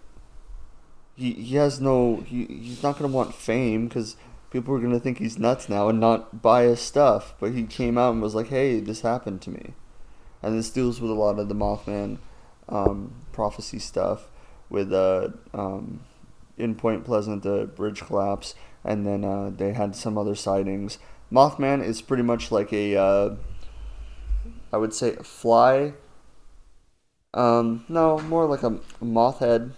[1.16, 4.14] he he has no he he's not gonna want fame because
[4.52, 7.34] people are gonna think he's nuts now and not buy his stuff.
[7.40, 9.74] But he came out and was like, "Hey, this happened to me,"
[10.40, 12.18] and this deals with a lot of the Mothman
[12.68, 14.28] um, prophecy stuff
[14.70, 15.98] with uh um,
[16.56, 21.00] in Point Pleasant the bridge collapse, and then uh, they had some other sightings.
[21.32, 23.34] Mothman is pretty much like a uh,
[24.72, 25.94] I would say a fly.
[27.34, 29.72] Um, no, more like a, a moth head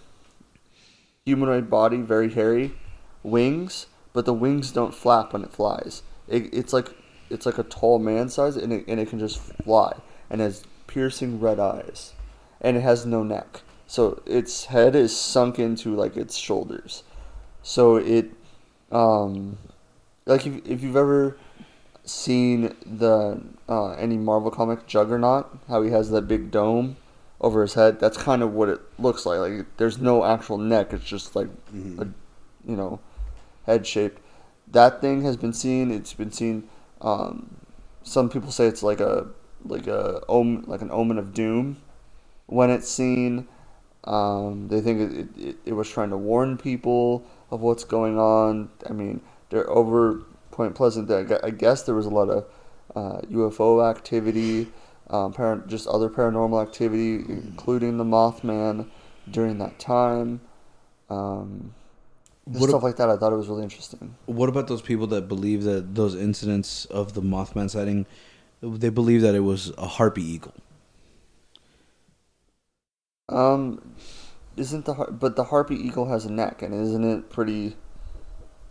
[1.29, 2.73] humanoid body, very hairy,
[3.21, 6.01] wings, but the wings don't flap when it flies.
[6.27, 6.89] It, it's like
[7.29, 9.93] it's like a tall man size, and it, and it can just fly,
[10.29, 12.13] and has piercing red eyes,
[12.61, 13.61] and it has no neck.
[13.85, 17.03] So its head is sunk into like its shoulders.
[17.61, 18.31] So it,
[18.91, 19.57] um,
[20.25, 21.37] like if if you've ever
[22.05, 26.97] seen the uh, any Marvel comic Juggernaut, how he has that big dome
[27.41, 27.99] over his head.
[27.99, 29.39] That's kind of what it looks like.
[29.39, 30.93] Like there's no actual neck.
[30.93, 32.07] It's just like a,
[32.65, 32.99] you know,
[33.65, 34.21] head shaped.
[34.67, 35.91] That thing has been seen.
[35.91, 36.69] It's been seen.
[37.01, 37.55] Um,
[38.03, 39.27] some people say it's like a
[39.65, 41.77] like a omen, like an omen of doom.
[42.47, 43.47] When it's seen,
[44.05, 48.69] um, they think it, it, it was trying to warn people of what's going on.
[48.89, 51.09] I mean, they're over Point Pleasant.
[51.11, 52.45] I guess there was a lot of
[52.95, 54.67] uh, UFO activity
[55.09, 58.87] um, par- just other paranormal activity, including the Mothman
[59.29, 60.41] during that time.
[61.09, 61.73] Um,
[62.45, 63.09] What, stuff like that.
[63.09, 64.15] I thought it was really interesting.
[64.25, 68.05] what about those people that believe that those incidents of the Mothman sighting,
[68.61, 70.53] they believe that it was a harpy eagle?
[73.27, 73.95] Um,
[74.57, 77.75] isn't the har- but the harpy eagle has a neck and isn't it pretty?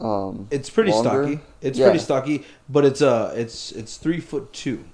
[0.00, 1.08] Um, It's pretty longer?
[1.24, 1.40] stocky.
[1.60, 1.86] It's Yeah.
[1.86, 4.84] pretty stocky, but it's uh, it's it's three foot two.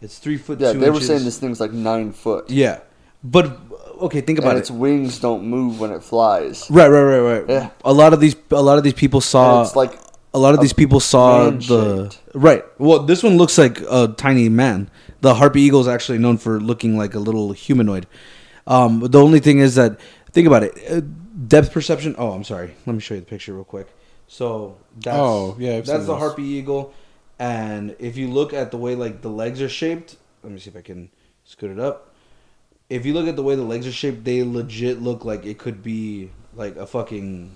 [0.00, 0.78] It's three foot Yeah, two.
[0.80, 2.50] they were saying this thing's like nine foot.
[2.50, 2.80] Yeah,
[3.24, 3.58] but
[4.00, 4.60] okay, think about and it.
[4.60, 6.70] its wings don't move when it flies.
[6.70, 7.44] Right, right, right, right.
[7.48, 7.70] Yeah.
[7.84, 9.58] A lot of these, a lot of these people saw.
[9.58, 9.98] And it's like
[10.34, 12.22] a lot of a these people saw the shaped.
[12.34, 12.64] right.
[12.78, 14.88] Well, this one looks like a tiny man.
[15.20, 18.06] The harpy eagle is actually known for looking like a little humanoid.
[18.68, 19.98] Um, the only thing is that
[20.30, 21.00] think about it, uh,
[21.48, 22.14] depth perception.
[22.18, 22.74] Oh, I'm sorry.
[22.86, 23.88] Let me show you the picture real quick.
[24.28, 26.18] So that's, Oh, yeah, I've that's the those.
[26.20, 26.92] harpy eagle,
[27.38, 30.70] and if you look at the way like the legs are shaped, let me see
[30.70, 31.10] if I can
[31.44, 32.14] scoot it up.
[32.90, 35.58] If you look at the way the legs are shaped, they legit look like it
[35.58, 37.50] could be like a fucking,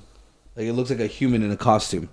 [0.56, 2.08] like it looks like a human in a costume.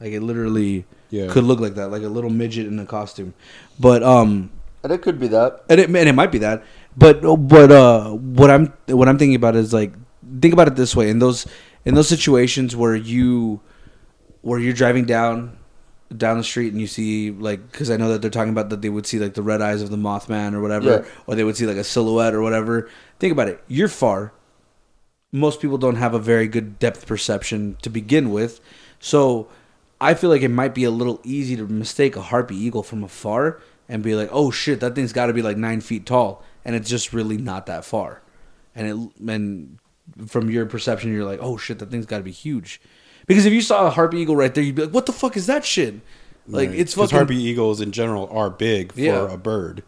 [0.00, 1.28] Like it literally Yeah.
[1.28, 3.34] could look like that, like a little midget in a costume.
[3.78, 4.50] But um,
[4.82, 5.64] and it could be that.
[5.68, 6.64] and it and it might be that.
[6.96, 9.92] But but uh, what I'm what I'm thinking about is like
[10.40, 11.46] think about it this way: in those
[11.84, 13.60] in those situations where you
[14.40, 15.56] where you're driving down
[16.18, 18.82] down the street and you see like because I know that they're talking about that
[18.82, 21.04] they would see like the red eyes of the Mothman or whatever, Yeah.
[21.26, 22.88] or they would see like a silhouette or whatever.
[23.18, 24.32] Think about it: you're far.
[25.32, 28.60] Most people don't have a very good depth perception to begin with,
[29.00, 29.48] so
[30.00, 33.02] I feel like it might be a little easy to mistake a harpy eagle from
[33.02, 36.44] afar and be like, "Oh shit, that thing's got to be like nine feet tall,"
[36.64, 38.20] and it's just really not that far.
[38.74, 39.78] And it and
[40.26, 42.80] from your perception, you're like, "Oh shit, that thing's got to be huge,"
[43.26, 45.36] because if you saw a harpy eagle right there, you'd be like, "What the fuck
[45.36, 45.94] is that shit?"
[46.48, 46.78] Like Right.
[46.80, 49.32] it's fucking harpy eagles in general are big for Yeah.
[49.32, 49.82] a bird.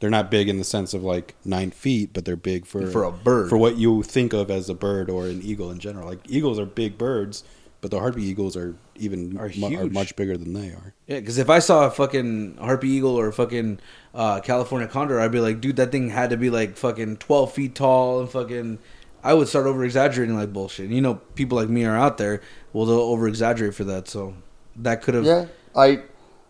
[0.00, 3.04] They're not big in the sense of like nine feet, but they're big for For
[3.04, 3.50] a bird.
[3.50, 6.08] for what you think of as a bird or an eagle in general.
[6.08, 7.44] Like eagles are big birds,
[7.82, 9.92] but the harpy eagles are even Are mu- are huge.
[9.92, 10.94] much bigger than they are.
[11.06, 13.78] Yeah, because if I saw a fucking harpy eagle or a fucking
[14.14, 17.52] uh, California condor, I'd be like, dude, that thing had to be like fucking twelve
[17.52, 18.78] feet tall and fucking.
[19.22, 20.90] I would start over exaggerating like bullshit.
[20.90, 22.40] You know, people like me are out there.
[22.72, 24.08] Well, they'll over exaggerate for that.
[24.08, 24.34] So
[24.76, 25.24] that could have.
[25.24, 25.46] Yeah,
[25.76, 26.02] I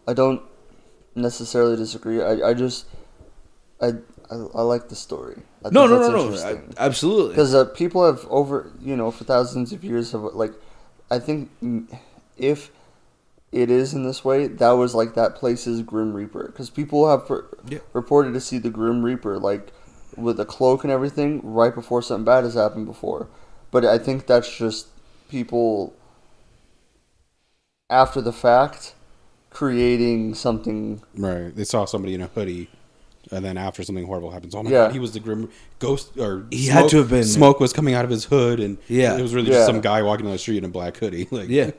[0.06, 0.42] I don't
[1.14, 2.22] necessarily disagree.
[2.22, 2.86] I, I just
[3.80, 3.88] I,
[4.30, 5.42] I I like the story.
[5.64, 6.36] I No, no, no, no.
[6.46, 7.30] I- absolutely.
[7.30, 10.54] because uh, people have over you know for thousands of years have like
[11.10, 11.50] i think
[12.38, 12.70] if
[13.52, 17.26] it is in this way that was like that place's grim reaper because people have
[17.26, 17.80] per- Yeah.
[17.92, 19.70] reported to see the grim reaper like
[20.20, 23.28] with a cloak and everything right before something bad has happened before
[23.70, 24.88] but i think that's just
[25.28, 25.92] people
[27.88, 28.94] after the fact
[29.50, 31.54] creating something Right.
[31.54, 32.70] They saw somebody in a hoodie,
[33.32, 34.84] and then after something horrible happens, oh my Yeah.
[34.86, 35.50] god, he was the grim
[35.80, 38.78] ghost or He had to have been- smoke was coming out of his hood, and
[38.88, 39.16] Yeah.
[39.18, 39.54] it was really Yeah.
[39.58, 41.26] just some guy walking down the street in a black hoodie.
[41.32, 41.72] Like yeah.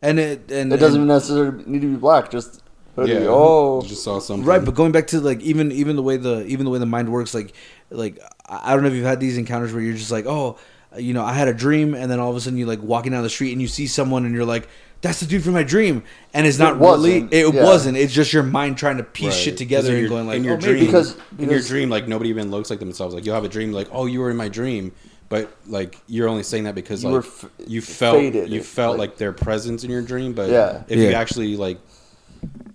[0.00, 2.62] And it and it doesn't and- necessarily need to be black just
[3.00, 4.44] hoodie yeah, oh just saw something.
[4.46, 6.86] Right, but going back to like even even the way the even the way the
[6.86, 7.54] mind works, like
[7.90, 8.18] like
[8.48, 10.58] I I don't know if you've had these encounters where you're just like, oh,
[10.96, 13.12] you know, I had a dream, and then all of a sudden you're like walking
[13.12, 14.68] down the street and you see someone and you're like,
[15.00, 16.02] that's the dude from my dream,
[16.34, 17.62] and it's not really, it yeah.
[17.64, 17.96] wasn't.
[17.96, 19.34] It's just your mind trying to piece Right.
[19.34, 20.86] shit 'Cause together and your- going like, in your oh, dream, maybe.
[20.86, 23.14] Because- in your dream, like nobody even looks like themselves.
[23.14, 24.90] Like you'll have a dream, like oh, you were in my dream,
[25.28, 28.60] but like you're only saying that because You like were f- you felt faded, you
[28.62, 30.82] felt like- like, their presence in your dream, but Yeah.
[30.88, 31.78] if you actually like.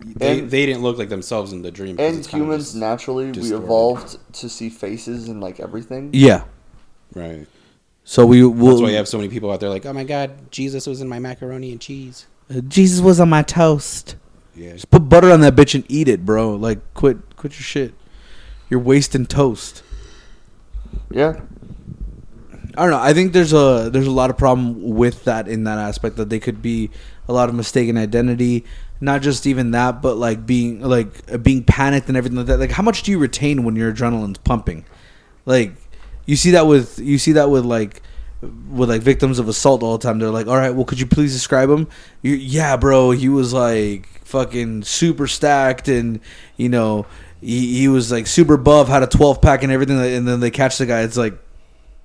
[0.06, 1.96] They, And- they didn't look like themselves in the dream.
[2.00, 6.44] and it's kinda humans just- naturally we evolved to see faces and like everything yeah.
[7.16, 7.48] right.
[8.06, 8.72] So we will.
[8.72, 11.00] That's why you have so many people out there like, oh my god, Jesus was
[11.00, 12.26] in my macaroni and cheese.
[12.54, 14.18] Uh, Jesus was on my toast.
[14.56, 16.54] Yeah, Just put butter on that bitch and eat it, bro.
[16.56, 17.94] Like, quit, quit your shit.
[18.70, 19.84] You're wasting toast.
[21.10, 21.40] yeah
[22.76, 23.00] I don't know.
[23.00, 26.30] I think there's a there's a lot of problem with that in that aspect that
[26.30, 26.90] they could be
[27.28, 28.66] a lot of mistaken identity.
[29.04, 32.58] Not just even that, but like being like uh, being panicked and everything like that.
[32.60, 34.86] Like, how much do you retain when your adrenaline's pumping?
[35.46, 35.74] Like,
[36.26, 38.02] you see that with you see that with like
[38.70, 40.20] with like victims of assault all the time.
[40.20, 41.88] They're like, all right, well, could you please describe him?
[42.22, 43.12] You, yeah, bro.
[43.12, 46.22] He was like fucking super stacked, and
[46.56, 47.06] you know,
[47.42, 49.98] he, he was like super buff, had a twelve pack and everything.
[50.00, 51.02] And then they catch the guy.
[51.02, 51.34] It's like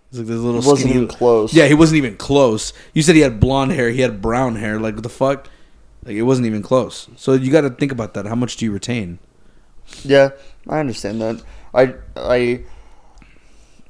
[0.09, 1.55] it's like this little It wasn't skinny- even close.
[1.55, 2.73] Yeah, he wasn't even close.
[2.93, 3.91] You said he had blonde hair.
[3.91, 4.81] He had brown hair.
[4.81, 5.49] Like what the fuck?
[6.09, 7.07] Like it wasn't even close.
[7.17, 8.25] So you got to think about that.
[8.25, 9.19] How much do you retain?
[10.03, 10.31] Yeah,
[10.67, 11.43] I understand that.
[11.75, 12.65] I I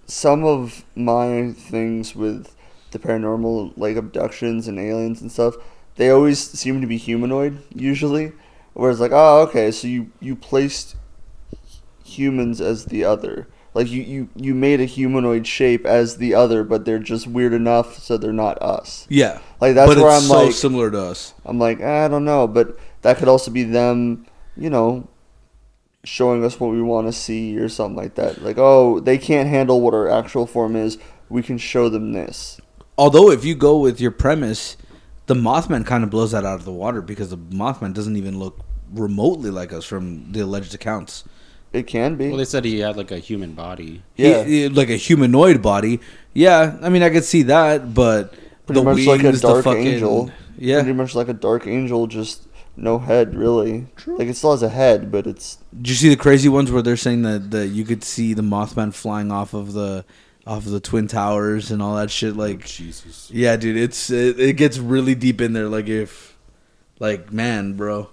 [0.06, 2.56] some of my things with
[2.90, 5.54] the paranormal, like abductions and aliens and stuff,
[5.94, 8.32] they always seem to be humanoid usually.
[8.72, 10.96] Whereas like, oh, okay, so you you placed
[12.04, 13.46] humans as the other.
[13.78, 17.52] Like you, you, you made a humanoid shape as the other, but they're just weird
[17.52, 19.06] enough so they're not us.
[19.08, 21.32] Yeah, Like that's but where I'm like so like, similar to us.
[21.44, 24.26] I'm like, ah, I don't know, but that could also be them,
[24.56, 25.06] you know,
[26.02, 28.42] showing us what we want to see or something like that.
[28.42, 30.98] Like, oh, they can't handle what our actual form is.
[31.28, 32.60] We can show them this.
[32.96, 34.76] Although, if you go with your premise,
[35.26, 38.40] the Mothman kind of blows that out of the water because the Mothman doesn't even
[38.40, 38.58] look
[38.90, 41.22] remotely like us from the alleged accounts.
[41.72, 42.28] It can be.
[42.28, 44.02] Well, they said he had like a human body.
[44.16, 44.44] Yeah.
[44.44, 46.00] he- like a humanoid body.
[46.32, 48.32] Yeah, I mean, I could see that, but
[48.66, 50.30] Pretty the much wings, like a the dark fucking angel.
[50.56, 50.78] yeah.
[50.80, 52.46] Pretty much like a dark angel, just
[52.76, 53.86] no head, really.
[53.96, 54.16] True.
[54.18, 56.80] Like it still has a head, but it's Did you see the crazy ones where
[56.82, 60.04] they're saying that, that you could see the Mothman flying off of the
[60.46, 62.36] off of the twin towers and all that shit?
[62.36, 63.30] Like, oh, Jesus.
[63.32, 65.68] yeah, dude, it's it, it gets really deep in there.
[65.68, 66.36] Like if,
[67.00, 68.10] like man, bro,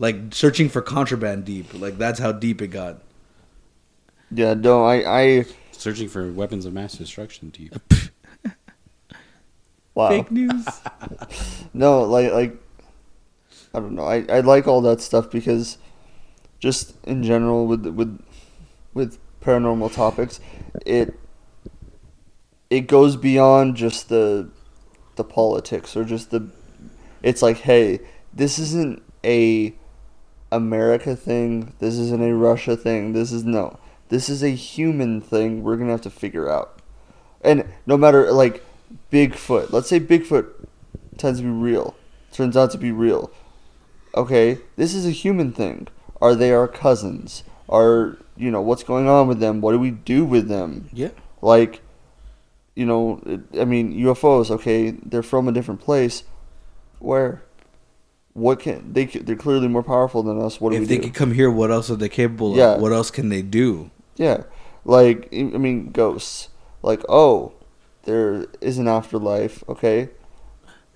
[0.00, 1.72] like searching for contraband deep.
[1.74, 3.02] Like that's how deep it got.
[4.32, 4.54] yeah.
[4.54, 7.74] No, I, I Searching for weapons of mass destruction, deep.
[9.94, 10.08] wow.
[10.08, 10.66] Fake news.
[11.72, 12.56] No, like like
[13.72, 14.04] I don't know.
[14.04, 15.78] I, I like all that stuff because
[16.58, 18.20] just in general with with
[18.92, 20.40] with paranormal topics,
[20.84, 21.14] it
[22.70, 24.50] it goes beyond just the
[25.14, 26.48] the politics or just the
[27.22, 28.00] it's like, hey,
[28.32, 29.74] this isn't a
[30.52, 31.74] America thing.
[31.78, 33.12] This isn't a Russia thing.
[33.12, 33.78] This is no.
[34.08, 36.80] This is a human thing we're going to have to figure out.
[37.42, 38.64] And no matter like
[39.12, 40.48] Bigfoot, let's say Bigfoot
[41.16, 41.94] tends to be real,
[42.32, 43.30] turns out to be real.
[44.14, 45.86] Okay, this is a human thing.
[46.20, 47.44] Are they our cousins?
[47.68, 49.60] Are you know what's going on with them?
[49.60, 50.88] What do we do with them?
[50.92, 51.10] Yeah.
[51.40, 51.80] Like,
[52.74, 53.20] you know,
[53.58, 54.50] I mean UFOs.
[54.50, 56.24] Okay, they're from a different place.
[56.98, 57.42] Where?
[58.32, 59.06] What can they?
[59.06, 60.60] They're clearly more powerful than us.
[60.60, 61.02] What do if we they do?
[61.04, 62.74] could come here, what else are they capable Yeah.
[62.74, 62.80] of?
[62.80, 63.90] What else can they do?
[64.16, 64.44] Yeah,
[64.84, 66.48] like I mean, ghosts.
[66.82, 67.52] Like, oh,
[68.04, 69.62] there is an afterlife.
[69.68, 70.10] Okay,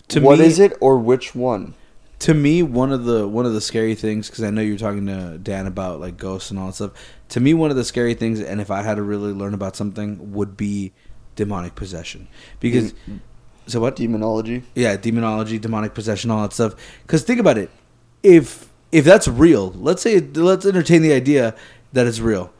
[0.08, 1.74] To what me, is it, or which one?
[2.20, 5.04] to me one of the one of the scary things because i know you're talking
[5.04, 6.92] to dan about like ghosts and all that stuff
[7.28, 9.74] to me one of the scary things and if i had to really learn about
[9.74, 10.92] something would be
[11.34, 12.28] demonic possession
[12.60, 13.18] because mm.
[13.66, 13.96] So what?
[13.96, 14.62] Demonology.
[14.74, 16.74] yeah demonology demonic possession all that stuff.
[17.02, 17.70] Because think about it.
[18.22, 21.54] If if that's real let's say let's entertain the idea
[21.92, 22.52] that it's real.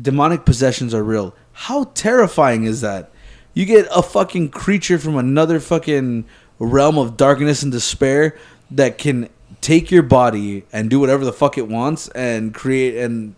[0.00, 1.34] Demonic possessions are real.
[1.52, 3.10] How terrifying is that?
[3.54, 6.24] You get a fucking creature from another fucking
[6.58, 8.38] realm of darkness and despair
[8.70, 9.28] that can
[9.60, 13.34] take your body and do whatever the fuck it wants and create and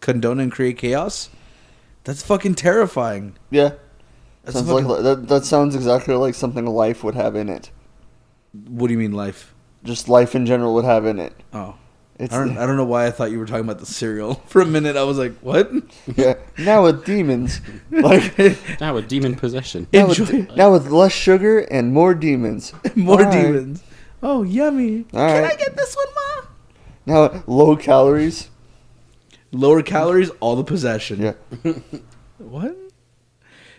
[0.00, 1.28] condone and create chaos?
[2.04, 3.36] That's fucking terrifying.
[3.50, 3.72] Yeah,
[4.52, 5.28] that's sounds fucking, like that.
[5.28, 7.70] That sounds exactly like something life would have in it.
[8.68, 11.32] what do you mean life Just life in general would have in it.
[11.52, 11.74] oh
[12.18, 14.34] It's I don't, I don't know why I thought you were talking about the cereal.
[14.46, 15.70] For a minute, I was like, "What?"
[16.16, 16.34] yeah.
[16.58, 18.36] Now with demons, like
[18.80, 19.86] Now with demon possession.
[19.92, 22.72] now Enjoy with, now with less sugar and more demons.
[22.96, 23.42] more All right.
[23.42, 23.82] demons.
[24.22, 25.04] Oh, yummy!
[25.14, 26.48] All Can I get this one, ma?
[27.06, 28.50] Now low calories.
[29.52, 31.22] Lower calories, all the possession.
[31.22, 31.72] Yeah.
[32.38, 32.76] What?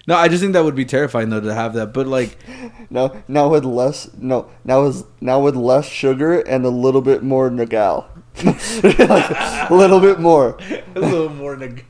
[0.07, 1.93] No, I just think that would be terrifying though to have that.
[1.93, 2.37] But like,
[2.89, 7.23] no, now with less no now with now with less sugar and a little bit
[7.23, 8.05] more nagal.
[8.43, 10.57] like, a little bit more.
[10.95, 11.57] a little more.
[11.57, 11.85] Neg-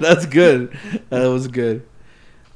[0.00, 0.76] That's good.
[1.10, 1.86] That was good.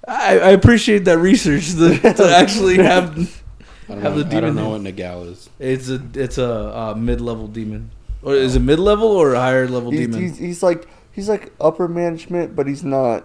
[0.09, 3.43] I, I appreciate that research to, to actually have.
[3.89, 4.85] I don't, Have know, the I don't know in.
[4.85, 5.51] what Nagal is.
[5.59, 7.91] It's a it's a uh, mid level demon,
[8.22, 10.20] or is it mid level or a higher level He's, demon?
[10.22, 13.24] he's, he's like he's like upper management, but he's not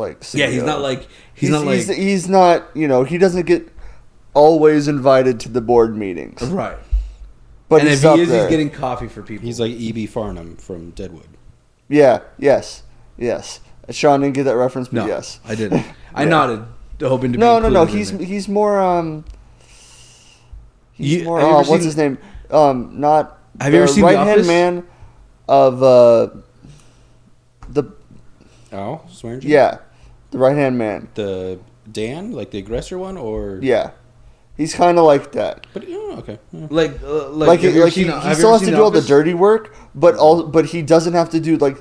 [0.00, 1.00] like yeah, he's not like
[1.34, 3.68] he's, he's, not like he's, he's not you know he doesn't get
[4.34, 6.76] always invited to the board meetings, right.
[7.68, 8.42] but and he's if up he is, there.
[8.42, 9.44] he's getting coffee for people.
[9.46, 10.06] He's like E.B.
[10.06, 11.28] Farnham from Deadwood.
[11.88, 12.82] yeah, yes,
[13.16, 13.60] yes.
[13.90, 15.40] Sean didn't get that reference, but no, yes.
[15.44, 15.84] I didn't.
[16.14, 16.28] I Yeah.
[16.28, 16.64] nodded,
[17.00, 17.38] hoping to.
[17.38, 17.82] No, be no, no.
[17.82, 18.20] included in He's it.
[18.20, 19.24] he's more um.
[20.92, 21.40] He's You- more.
[21.40, 22.18] have Uh, what's seen- his name?
[22.50, 23.38] Um, not.
[23.60, 24.84] Have you ever seen The right hand man
[25.48, 26.28] of uh.
[27.68, 27.84] The
[28.72, 29.42] Oh, Swearengen?
[29.44, 29.78] yeah,
[30.30, 31.08] the right hand man.
[31.14, 31.58] The
[31.90, 33.90] Dan, like the aggressor one, or Yeah,
[34.56, 35.66] he's kind of like that.
[35.72, 36.38] But oh, okay.
[36.52, 36.66] Yeah.
[36.70, 38.48] like uh, like, Like, have he, you ever like he, seen- he have you still
[38.48, 39.08] ever has to seen do all the Office?
[39.08, 41.78] dirty work, but all but he doesn't have to do like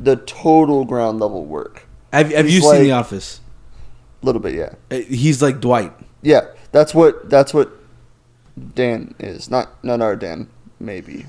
[0.00, 1.86] the total ground level work.
[2.12, 3.40] Have, have you he's seen like- The Office?
[4.22, 5.92] A little bit, yeah, Uh, He's like Dwight.
[6.22, 6.46] yeah.
[6.70, 7.70] That's what that's what
[8.74, 9.50] Dan is.
[9.50, 10.48] Not not our Dan.
[10.80, 11.26] Maybe.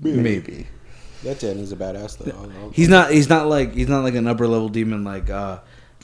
[0.00, 0.66] Maybe.
[1.22, 2.32] That Dan is a badass though.
[2.36, 3.10] I'll- I'll- He's not.
[3.10, 3.74] He's not like.
[3.74, 5.30] He's not like an upper level demon like.
[5.30, 5.58] uh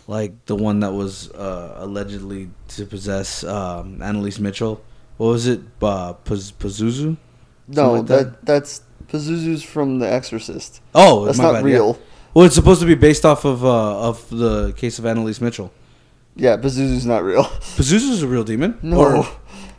[0.07, 4.82] like the one that was uh, allegedly to possess um, Anneliese Mitchell.
[5.16, 5.61] What was it?
[5.80, 7.16] Uh, Paz- Pazuzu?
[7.68, 8.46] No, like that, that?
[8.46, 10.80] that's Pazuzu's from The Exorcist.
[10.94, 11.72] Oh, That's not bad, yeah.
[11.74, 11.98] real.
[12.34, 15.72] Well, it's supposed to be based off of uh, of the case of Anneliese Mitchell.
[16.34, 17.44] Yeah, Pazuzu's not real.
[17.44, 18.78] Pazuzu's a real demon.
[18.82, 18.98] No.
[18.98, 19.28] Or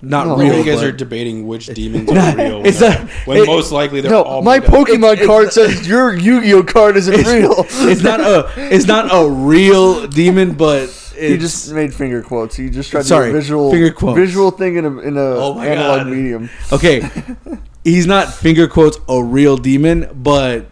[0.03, 0.37] not No.
[0.37, 0.57] real.
[0.57, 2.61] you guys but- are debating which demons Nah, are real.
[2.65, 4.73] it's when, not- when it- most likely they're No, all my made up.
[4.73, 7.55] Pokemon It's- card says your Yu-Gi-Oh card isn't real.
[7.69, 12.55] it's not a it's not a real demon, but it's, He just made finger quotes.
[12.55, 14.17] He just tried to Sorry, do a visual finger quotes.
[14.17, 16.07] visual thing in a in a Oh my analog God.
[16.07, 16.49] medium.
[16.71, 17.09] okay.
[17.83, 20.67] He's not finger quotes a real demon, but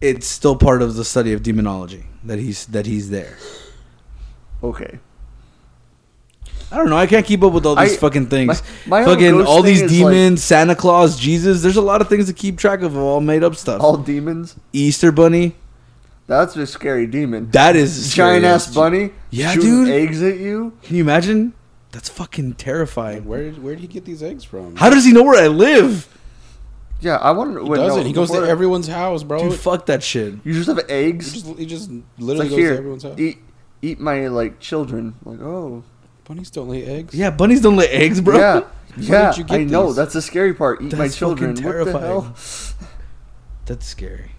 [0.00, 3.36] it's still part of the study of demonology that he's that he's there.
[4.62, 4.98] Okay.
[6.70, 6.96] I don't know.
[6.96, 8.62] I can't keep up with all these I- fucking things.
[8.86, 11.62] my- my fucking all thing these is demons, Santa Claus, Jesus.
[11.62, 12.96] There's a lot of things to keep track of.
[12.96, 13.80] All made up stuff.
[13.80, 14.56] All demons.
[14.72, 15.56] Easter bunny.
[16.26, 17.50] That's a scary demon.
[17.52, 19.12] That is giant ass bunny.
[19.30, 19.88] Yeah, shooting dude.
[19.88, 20.74] Eggs at you.
[20.82, 21.54] Can you imagine?
[21.90, 23.24] That's fucking terrifying.
[23.24, 24.76] Where did where did he get these eggs from?
[24.76, 26.06] How does he know where I live?
[27.00, 27.62] Yeah, I want to.
[27.64, 28.06] he doesn't.
[28.06, 29.38] he goes to everyone's house, bro.
[29.48, 30.34] Dude, fuck that shit.
[30.44, 31.32] You just have he eggs.
[31.32, 33.18] just he just literally like goes here, to everyone's house.
[33.18, 33.38] eat
[33.80, 35.14] eat my like children.
[35.24, 35.82] Like oh
[36.28, 37.14] Bunnies don't lay eggs.
[37.14, 38.36] Yeah, bunnies don't lay eggs, bro.
[38.38, 38.60] yeah
[38.98, 39.30] yeah.
[39.30, 40.82] did you get I know that's the scary part.
[40.82, 41.56] Eat my That's children.
[41.56, 42.36] fucking What the hell?
[43.66, 44.32] That's scary.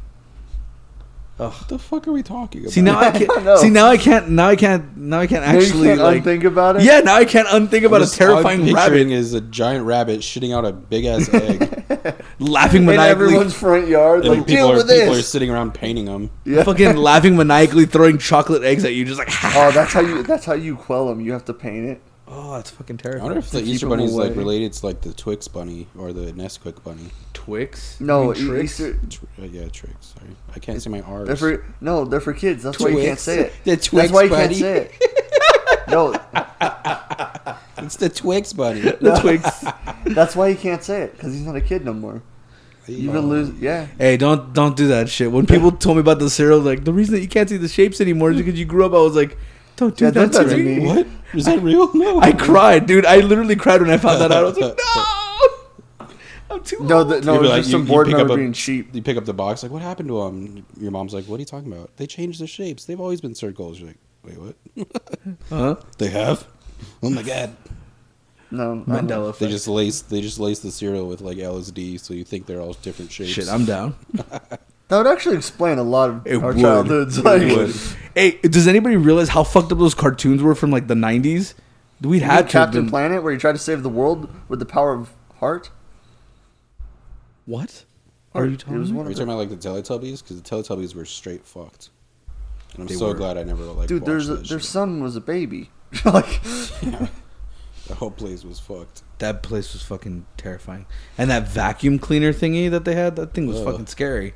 [1.38, 2.74] What the fuck are we talking about?
[2.74, 3.28] See now I I can't.
[3.46, 3.58] don't.
[3.60, 4.30] See now I can't.
[4.30, 4.98] Now I can't.
[4.98, 6.18] Now I can't Now you actually can't like.
[6.18, 6.84] unthink about it.
[6.84, 9.42] Yeah, now I can't unthink about a Just- all I'm terrifying picturing rabbit is a
[9.42, 11.79] giant rabbit shitting out a big ass egg.
[12.40, 13.06] laughing maniacally.
[13.06, 14.26] in everyone's front yard.
[14.26, 16.30] Like people deal are with people are sitting around painting them.
[16.46, 16.64] Yeah.
[16.70, 19.30] fucking laughing maniacally, throwing chocolate eggs at you, just like.
[19.56, 20.24] Oh, that's how you.
[20.24, 21.22] That's how you quell them.
[21.22, 22.02] You have to paint it.
[22.28, 25.14] oh, that's fucking I wonder if the Easter bunny is like related to like the
[25.14, 27.10] Twix bunny or the Nesquik bunny.
[27.34, 28.00] Twix.
[28.00, 28.80] No, You mean e- tricks?
[28.80, 29.00] Easter.
[29.10, 30.14] Tr- uh, yeah, Trix.
[30.16, 31.28] Sorry, I can't say my R's.
[31.28, 32.64] They're for no, they're for kids.
[32.64, 33.54] That's why you can't say it.
[33.64, 35.29] The That's Twix why you can't say it.
[35.90, 36.14] No,
[37.78, 38.82] It's the Twix bunny.
[39.02, 39.64] the Twix.
[40.16, 42.22] that's why he can't say it because he's not a kid no more.
[42.88, 43.52] You even lose.
[43.60, 43.86] Yeah.
[43.98, 45.32] Hey, don't don't do that shit.
[45.32, 47.68] When people told me about the cereal, like the reason that you can't see the
[47.68, 48.94] shapes anymore is because you grew up.
[48.94, 49.38] I was like,
[49.76, 50.80] don't do Yeah, that don't to do me.
[50.80, 50.86] me.
[50.88, 51.08] What?
[51.34, 51.94] Is that real?
[51.96, 52.20] No.
[52.22, 53.06] I cried, dude.
[53.06, 54.44] I literally cried when I found that out.
[54.44, 54.78] I was like,
[56.00, 56.08] no,
[56.52, 57.10] I'm too No, old.
[57.10, 58.54] the, no, You'd it's like, just you- some you board pick member up a- being
[58.54, 58.94] cheap.
[58.96, 60.66] You pick up the box, like, what happened to them?
[60.80, 61.96] Your mom's like, what are you talking about?
[61.98, 62.86] They changed their shapes.
[62.86, 63.80] They've always been circles.
[63.80, 64.56] You're like, wait, what?
[65.50, 65.76] Huh?
[65.98, 66.48] they have?
[67.04, 67.56] Oh my god!
[68.52, 72.24] No, Mandela They just lace they just lace the cereal with like LSD, so you
[72.24, 73.32] think they're all different shapes.
[73.32, 73.96] Shit, I'm down.
[74.90, 76.60] That would actually explain a lot of It our would.
[76.60, 77.20] childhoods.
[77.20, 77.76] It Like, would.
[78.16, 81.54] Hey, does anybody realize how fucked up those cartoons were from like the '90s?
[82.02, 84.94] We'd had Captain been- Planet, where you try to save the world with the power
[84.94, 85.70] of heart.
[87.46, 87.86] What?
[88.34, 88.80] Are you talking?
[88.80, 88.98] was about?
[88.98, 90.24] one Are you talking about like the Teletubbies?
[90.24, 91.90] Because the Teletubbies were straight fucked.
[92.80, 93.14] And I'm They so were.
[93.14, 93.88] glad I never like.
[93.88, 94.64] Dude, watched there's a, their shit.
[94.64, 95.70] son was a baby.
[96.06, 96.42] like,
[97.88, 99.02] The whole place was fucked.
[99.18, 100.86] That place was fucking terrifying.
[101.18, 103.66] And that vacuum cleaner thingy that they had, that thing was Ugh.
[103.66, 104.36] fucking scary.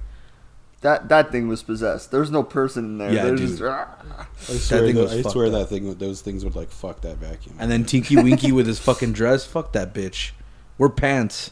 [0.82, 2.10] that that thing was possessed.
[2.12, 3.14] There's no person in there.
[3.14, 3.50] Yeah, There's dude.
[3.52, 4.28] just, ah.
[4.50, 7.18] I swear, thing tho- was I swear that thing, those things would like fuck that
[7.18, 7.56] vacuum.
[7.60, 9.46] And then Tinky Winky with his fucking dress.
[9.46, 10.32] Fuck that bitch.
[10.80, 11.52] We're pants.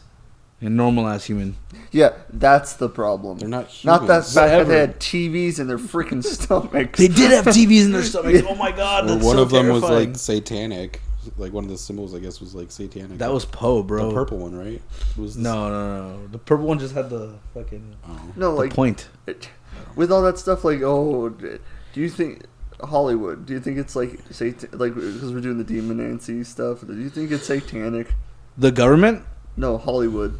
[0.62, 1.56] A normal ass human.
[1.90, 3.38] Yeah, that's the problem.
[3.38, 4.34] They're not Not that humans.
[4.34, 4.70] fact that Whatever.
[4.70, 6.98] they had TVs in their freaking stomachs.
[6.98, 8.42] They did have TVs in their stomachs.
[8.48, 11.00] Oh my god, Or that's one so of them was like satanic.
[11.36, 13.18] Like one of the symbols, I guess, was like satanic.
[13.18, 14.08] That was Po, bro.
[14.08, 14.80] the purple one, right?
[15.16, 16.26] Was the- No, no, no.
[16.28, 18.20] The purple one just had the fucking Oh.
[18.36, 19.08] No, the like point.
[19.26, 19.48] it-
[19.96, 20.64] with all that stuff.
[20.64, 21.60] Like, oh, do
[22.00, 22.44] you think
[22.82, 23.46] Hollywood?
[23.46, 26.84] Do you think it's like sat- like because we're doing the demon Nancy stuff?
[26.86, 28.14] Do you think it's satanic?
[28.58, 29.24] The government?
[29.56, 30.38] No, Hollywood.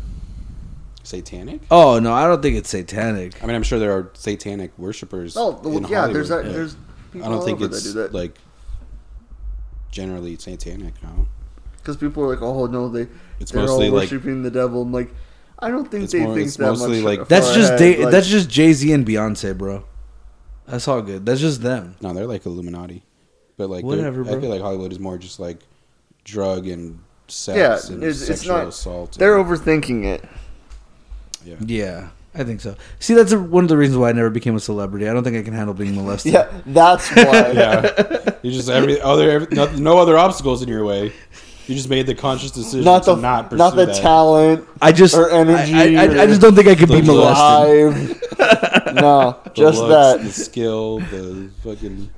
[1.05, 1.61] Satanic?
[1.71, 3.43] Oh no, I don't think it's satanic.
[3.43, 5.37] I mean, I'm sure there are satanic worshippers.
[5.37, 6.07] Oh, well, in yeah.
[6.07, 6.37] There's that.
[6.45, 6.77] Hollywood, There's.
[7.13, 8.15] People I don't all think over that it's do that.
[8.15, 8.39] like
[9.91, 10.95] generally satanic.
[11.03, 11.27] No,
[11.79, 13.09] because people are like, oh no, they
[13.41, 14.83] It's they're mostly, all like- worshiping the devil.
[14.83, 15.11] I'm like,
[15.59, 17.19] I don't think It's they more- think it's that mostly, much.
[17.19, 19.85] like- That's far just ahead, they, like- that's just Jay Z and Beyonce, bro.
[20.67, 21.27] That's all good.
[21.27, 21.97] That's just them.
[22.01, 23.03] no, they're like Illuminati.
[23.57, 24.41] But like, Whatever, they're- I bro.
[24.41, 25.59] feel like Hollywood is more just like
[26.25, 27.01] drug and
[27.33, 27.57] sex
[27.89, 29.16] Yeah, and it's- it's not- assault.
[29.18, 30.24] They're and- overthinking it.
[31.45, 31.57] Yeah.
[31.66, 32.76] Yeah, I think so.
[33.01, 35.09] See, that's a, one of the reasons why I never became a celebrity.
[35.09, 36.33] I don't think I can handle being molested.
[36.35, 37.51] Yeah, that's why.
[37.53, 38.30] yeah.
[38.43, 41.12] You just every other every, no, no other obstacles in your way.
[41.68, 44.03] You just made the conscious decision Not the to not pursue not the that.
[44.03, 45.72] talent I just or energy.
[45.74, 48.20] I, I, I or just don't think I could be the molested.
[48.37, 48.95] drive.
[48.97, 50.22] no, The just looks, that.
[50.24, 52.11] the skill, the fucking.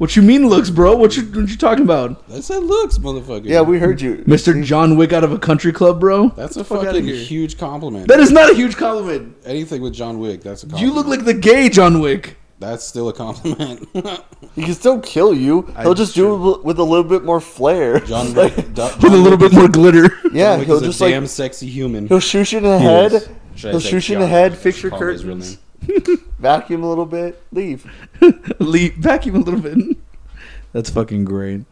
[0.00, 0.96] What you mean looks, bro?
[0.96, 3.44] What you what you talking about, I said looks, motherfucker.
[3.44, 6.28] Yeah, we heard you, Mister John Wick out of a country club, bro?
[6.30, 8.08] That's a fuck fucking huge compliment.
[8.08, 9.36] That is not a huge compliment.
[9.44, 10.40] anything with John Wick.
[10.42, 10.88] That's a compliment.
[10.88, 12.38] You look like the gay John Wick.
[12.60, 13.86] That's still a compliment.
[14.56, 15.70] He can still kill you.
[15.76, 18.00] I- He'll just do it with a little bit more flair.
[18.00, 18.54] John Wick.
[18.74, 20.10] John With a little bit more glitter.
[20.32, 22.08] yeah, John Wick he'll is a just damn sexy human.
[22.08, 23.12] he'll shoot you in the He head.
[23.12, 23.28] is.
[23.54, 25.58] Should I He'll shoot you in the head, fix your Call his real curtains.
[26.38, 27.90] vacuum a little bit, leave.
[28.60, 29.96] Leave, vacuum a little bit.
[30.72, 31.62] That's fucking great.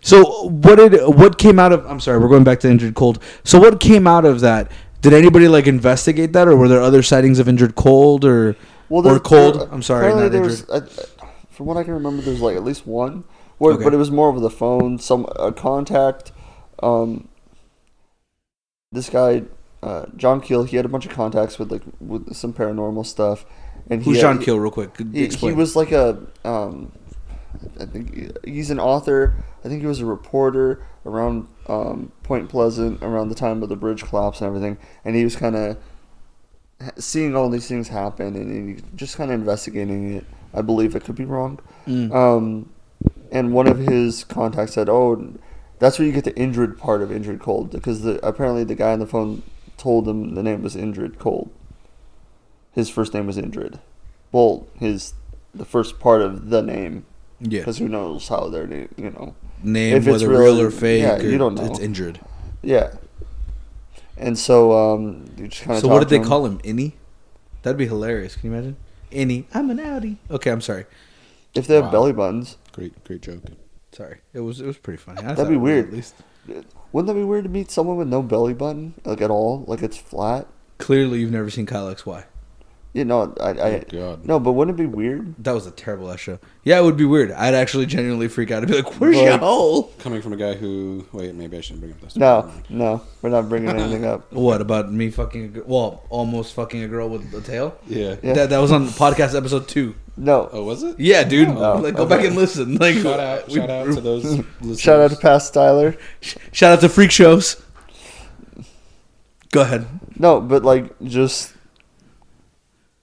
[0.00, 1.84] So what did what came out of?
[1.86, 3.22] I'm sorry, we're going back to Indrid Cold.
[3.44, 4.70] So what came out of that?
[5.02, 8.56] Did anybody like investigate that, or were there other sightings of Indrid Cold or
[8.88, 9.60] or there- cold?
[9.60, 10.64] there- I'm sorry, not injured.
[10.72, 10.80] I-
[11.50, 13.24] from what I can remember, there's like at least one,
[13.58, 13.84] where, Okay.
[13.84, 14.98] but it was more over the phone.
[14.98, 16.32] Some a contact.
[16.82, 17.28] Um,
[18.92, 19.42] this guy,
[19.82, 23.44] uh, John Keel, he had a bunch of contacts with like with some paranormal stuff,
[23.88, 24.58] and he Who's had- John Keel?
[24.58, 24.96] real quick?
[25.12, 26.92] He, he was like a, um,
[27.78, 29.34] I think he's an author.
[29.64, 33.76] I think he was a reporter around um, Point Pleasant around the time of the
[33.76, 35.76] bridge collapse and everything, and he was kind of
[36.98, 40.24] seeing all these things happen and he just kind of investigating it.
[40.54, 41.60] I believe it could be wrong.
[41.86, 42.12] Mm.
[42.14, 42.70] Um,
[43.30, 45.34] and one of his contacts said, "Oh,
[45.78, 48.92] that's where you get the Indrid part of Indrid Cold because the apparently the guy
[48.92, 49.42] on the phone
[49.80, 51.50] told him the name was Indrid cold.
[52.72, 53.80] His first name was Indrid.
[54.30, 55.14] Well, his
[55.54, 57.04] the first part of the name
[57.40, 59.34] yeah, because who knows how their name, you know.
[59.62, 61.02] name if it's whether really- real or fake.
[61.02, 61.64] yeah, or you don't know.
[61.64, 62.20] It's Indrid.
[62.62, 62.94] Yeah.
[64.16, 65.80] And so um, you just kind of.
[65.82, 66.58] So what did they call him?
[66.58, 66.92] Innie?
[67.62, 68.36] That'd be hilarious.
[68.36, 68.76] Can you imagine?
[69.10, 70.18] Innie, I'm an Audi.
[70.30, 70.84] Okay, I'm sorry.
[71.54, 71.90] If they have Wow.
[71.90, 73.42] belly buttons, Great, great joke.
[73.92, 75.20] Sorry, it was it was pretty funny.
[75.22, 75.88] I That'd be weird.
[75.88, 76.14] At least
[76.92, 79.82] wouldn't that be weird to meet someone with no belly button, like at all, like
[79.82, 80.46] it's flat?
[80.80, 82.24] clearly you've never seen Kyle XY.
[82.92, 84.24] You know, I, I Oh, God.
[84.26, 85.32] no, but wouldn't it be weird?
[85.44, 86.40] That was a terrible ass show.
[86.64, 87.30] Yeah, it would be weird.
[87.30, 90.36] I'd actually genuinely freak out and be like, "Where's your Like- hole?" Coming from a
[90.36, 92.16] guy who wait, maybe I shouldn't bring up this.
[92.16, 94.32] No, no, we're not bringing anything up.
[94.32, 95.44] What about me fucking?
[95.44, 97.76] A girl, well, almost fucking a girl with a tail.
[97.86, 98.16] Yeah.
[98.24, 98.32] Yeah.
[98.32, 99.94] That that was on podcast episode two.
[100.16, 100.98] No, Oh, was it?
[100.98, 101.48] Yeah, dude.
[101.48, 102.16] Oh, like, go okay.
[102.16, 102.74] back and listen.
[102.76, 104.24] Like, Shout out, we- shout out to those.
[104.60, 104.80] listeners.
[104.80, 105.96] shout out to Past Styler.
[106.52, 107.62] shout out to freak shows.
[109.52, 109.86] Go ahead.
[110.18, 111.54] No, but like just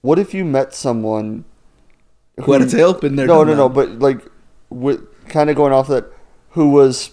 [0.00, 1.44] what if you met someone
[2.40, 2.94] Who had a tail?
[2.94, 3.26] Been there.
[3.26, 4.24] No, no, no, but like
[4.70, 6.06] with kind of going off that
[6.50, 7.12] who was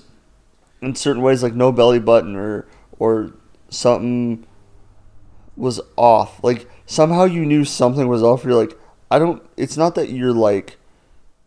[0.81, 2.67] in certain ways like no belly button or
[2.99, 3.31] or
[3.69, 4.45] something
[5.55, 6.43] was off.
[6.43, 8.43] Like somehow you knew something was off.
[8.43, 8.77] You're like,
[9.09, 10.77] I don't it's not that you're like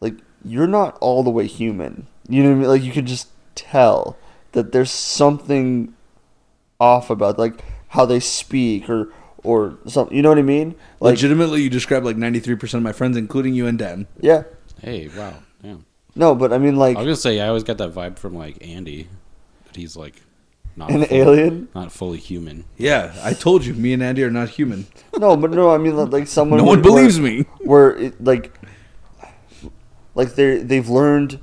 [0.01, 0.15] like
[0.45, 2.07] you're not all the way human.
[2.29, 2.69] You know what I mean?
[2.69, 4.17] Like you could just tell
[4.53, 5.95] that there's something
[6.81, 9.13] off about like how they speak or
[9.45, 10.17] or something.
[10.17, 10.75] You know what I mean?
[11.01, 14.07] Like Legitimately, you described like ninety three percent of my friends, including you and Dan.
[14.21, 14.45] yeah.
[14.81, 15.35] Hey, wow.
[15.63, 15.77] Yeah.
[16.15, 18.35] No, but I mean like I was gonna say I always got that vibe from
[18.35, 19.09] like Andy,
[19.65, 20.23] that he's like
[20.77, 21.69] not an full- alien.
[21.75, 22.65] not fully human.
[22.77, 24.87] Yeah, I told you, me and Andy are not human.
[25.19, 26.59] No, but no, I mean like, like someone.
[26.59, 27.43] No one where- believes me.
[27.61, 28.53] Where it, like,
[30.15, 31.41] like they they've learned,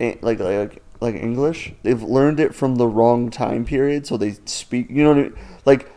[0.00, 1.72] eh, like like like English.
[1.82, 4.90] They've learned it from the wrong time period, so they speak.
[4.90, 5.34] You know what I mean?
[5.64, 5.90] Like,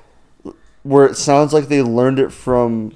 [0.90, 2.96] where it sounds like they learned it from,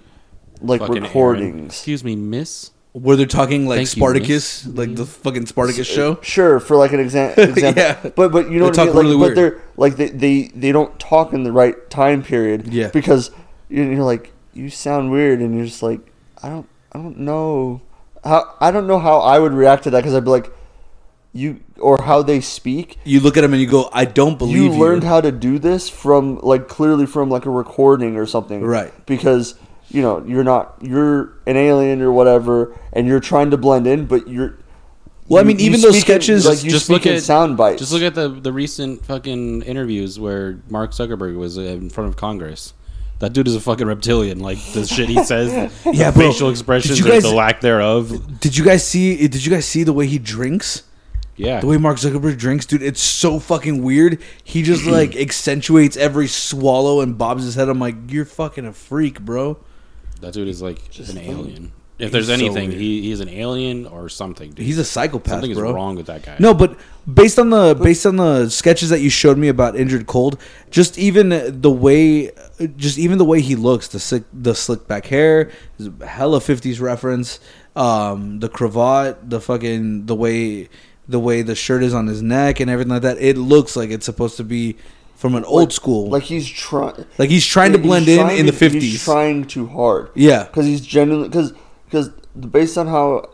[0.61, 1.03] like Fucking Aaron.
[1.03, 1.73] recordings.
[1.73, 2.71] Excuse me, Miss.
[2.93, 4.77] Where they're talking like Thank you, Spartacus, miss.
[4.77, 6.13] like the fucking Spartacus show?
[6.13, 7.81] Uh, sure, for like an exa- example.
[7.83, 8.09] Yeah.
[8.15, 8.87] But but you know They what I mean?
[8.87, 9.37] talk Like, really but weird.
[9.37, 12.67] they're like they, they they don't talk in the right time period.
[12.71, 12.89] Yeah.
[12.89, 13.31] Because
[13.69, 16.01] you're, you're like you sound weird, and you're just like
[16.43, 17.81] I don't I don't know
[18.23, 20.51] how I don't know how I would react to that because I'd be like
[21.33, 22.97] you or how they speak.
[23.03, 25.31] You look at them and you go, "I don't believe You you." learned how to
[25.31, 28.91] do this from like clearly from like a recording or something, Right.
[29.05, 29.55] Because
[29.89, 34.05] you know you're not you're an alien or whatever, and you're trying to blend in,
[34.05, 34.57] but you're.
[35.29, 37.23] Well, I mean, you even those speak in- sketches- like you just speak look at
[37.23, 37.79] sound bites.
[37.79, 42.17] Just look at the the recent fucking interviews where Mark Zuckerberg was in front of
[42.17, 42.73] Congress.
[43.19, 44.39] That dude is a fucking reptilian.
[44.39, 45.49] Like the shit he says,
[45.85, 46.31] Yeah, the bro.
[46.31, 48.39] facial expressions, Did you or the lack thereof.
[48.41, 49.15] Did you guys see?
[49.27, 50.83] Did you guys see the way he drinks?
[51.35, 54.21] Yeah, The way Mark Zuckerberg drinks, dude, it's so fucking weird.
[54.43, 57.69] He just like accentuates every swallow and bobs his head.
[57.69, 59.57] I'm like, you're fucking a freak, bro.
[60.21, 61.71] that dude is like Just an think- alien.
[61.99, 62.81] If there's He's so anything, weird.
[62.81, 64.49] he he's an alien or something.
[64.51, 64.65] Dude.
[64.65, 65.69] He's a psychopath, something bro.
[65.69, 66.35] is wrong with that guy.
[66.39, 66.77] No, but
[67.11, 70.39] based on the based on the sketches that you showed me about Indrid Cold,
[70.71, 71.29] just even
[71.61, 72.31] the way,
[72.77, 76.41] just even the way he looks, the slick, the slick back hair, is a hella
[76.41, 77.39] fifties reference.
[77.75, 80.69] Um, the cravat, the fucking the way
[81.07, 83.17] the way the shirt is on his neck and everything like that.
[83.17, 84.77] It looks like it's supposed to be
[85.15, 86.09] from an old school.
[86.09, 87.05] like he's trying.
[87.17, 89.03] Like he's trying to blend in in the He's fifties.
[89.03, 90.09] trying too hard.
[90.15, 90.43] Yeah.
[90.45, 91.53] because he's genuinely because
[91.85, 93.29] because based on how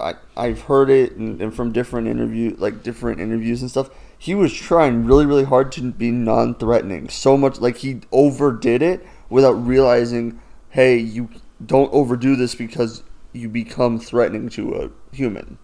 [0.00, 4.34] I I've heard it and, and from different interview like different interviews and stuff, he
[4.34, 7.08] was trying really really hard to be non-threatening.
[7.08, 11.28] So much like he overdid it without realizing, hey, you
[11.64, 13.02] don't overdo this because
[13.32, 15.58] you become threatening to a human.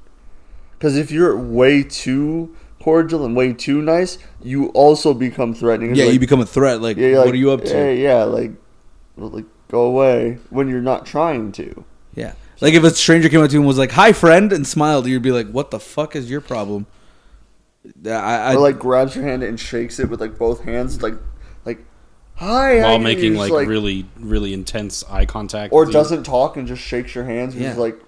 [0.78, 5.90] Because if you're way too cordial and way too nice, you also become threatening.
[5.90, 6.80] It's Yeah, like- you become a threat.
[6.80, 7.74] Like, yeah, what like, are you up to?
[7.74, 8.52] Yeah, yeah, like,
[9.16, 11.84] like go away when you're not trying to.
[12.14, 12.32] Yeah.
[12.60, 15.06] Like if a stranger came up to you and was like, "Hi, friend," and smiled,
[15.06, 16.86] you'd be like, "What the fuck is your problem?"
[18.04, 21.14] I, I or like grabs your hand and shakes it with like both hands, like
[21.64, 21.78] like
[22.34, 22.80] hi.
[22.82, 25.72] While making You're like, really, really intense eye contact.
[25.72, 27.54] or doesn't talk and just shakes your hands.
[27.54, 27.70] And Yeah.
[27.70, 28.00] He's like,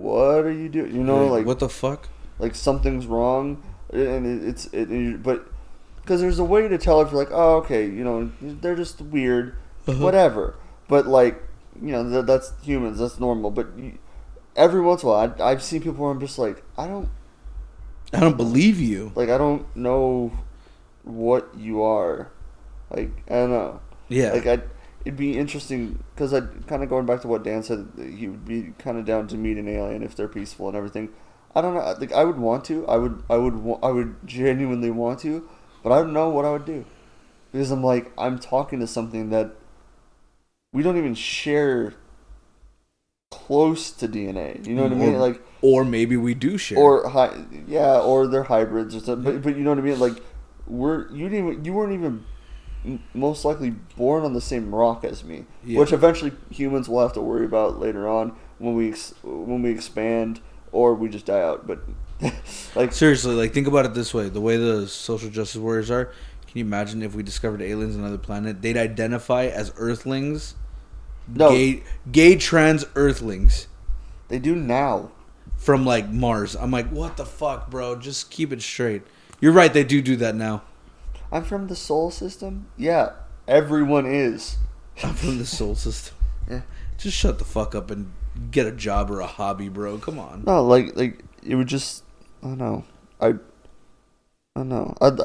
[0.00, 2.08] "What are you doing?" You know, like what the fuck?
[2.38, 5.46] like something's wrong, and it, it's it, it- but
[6.00, 9.00] because there's a way to tell if you're like, oh, okay, you know, they're just
[9.02, 9.54] weird,
[9.86, 10.02] Uh-huh.
[10.02, 10.54] whatever.
[10.88, 11.36] But like,
[11.80, 13.50] you know, that, that's humans, that's normal.
[13.50, 13.98] But you,
[14.56, 17.08] every once in a while, I, I've seen people where I'm just like, I don't
[18.12, 19.12] I don't believe you.
[19.14, 20.32] like, I don't know
[21.04, 22.28] what you are.
[22.90, 23.80] Like, I don't know.
[24.08, 24.32] Yeah.
[24.32, 24.58] Like, I.
[25.04, 27.88] It'd be interesting because I kind of going back to what Dan said.
[27.96, 31.08] He would be kind of down to meet an alien if they're peaceful and everything.
[31.54, 31.94] I don't know.
[31.98, 32.86] Like I would want to.
[32.86, 33.22] I would.
[33.30, 33.56] I would.
[33.56, 35.48] wa- I would genuinely want to,
[35.82, 36.84] but I don't know what I would do
[37.52, 39.52] because I'm like I'm talking to something that
[40.72, 41.94] we don't even share
[43.30, 44.58] close to DNA.
[44.64, 45.18] You know what I mean?
[45.18, 46.78] Like or maybe we do share.
[46.78, 49.24] or hi, yeah, or they're hybrids or something.
[49.24, 50.00] But, but you know what I mean?
[50.00, 50.22] Like
[50.66, 52.24] we're you didn't even, you weren't even
[53.14, 55.78] most likely born on the same rock as me, Yeah.
[55.80, 59.70] which eventually humans will have to worry about later on when we ex- when we
[59.70, 60.40] expand
[60.72, 61.66] or we just die out.
[61.66, 61.80] But
[62.74, 66.06] like Seriously, like think about it this way: the way the social justice warriors are.
[66.46, 68.60] Can you imagine if we discovered aliens on another planet?
[68.60, 70.56] They'd identify as Earthlings,
[71.28, 73.68] no, gay, gay trans Earthlings
[74.26, 75.12] they do now.
[75.56, 76.56] from like Mars.
[76.56, 77.94] I'm like, what the fuck, bro?
[77.96, 79.02] Just keep it straight.
[79.40, 79.72] You're right.
[79.72, 80.62] They do do that now.
[81.32, 82.66] I'm from the solar system.
[82.76, 83.12] Yeah,
[83.46, 84.56] everyone is.
[85.02, 86.16] I'm from the soul system.
[86.50, 86.62] Yeah.
[86.98, 88.10] Just shut the fuck up and
[88.50, 89.98] get a job or a hobby, bro.
[89.98, 90.42] Come on.
[90.44, 92.02] No, like like it would just
[92.42, 92.84] I don't know.
[93.20, 93.34] I I
[94.56, 94.96] don't know.
[95.00, 95.20] I'd,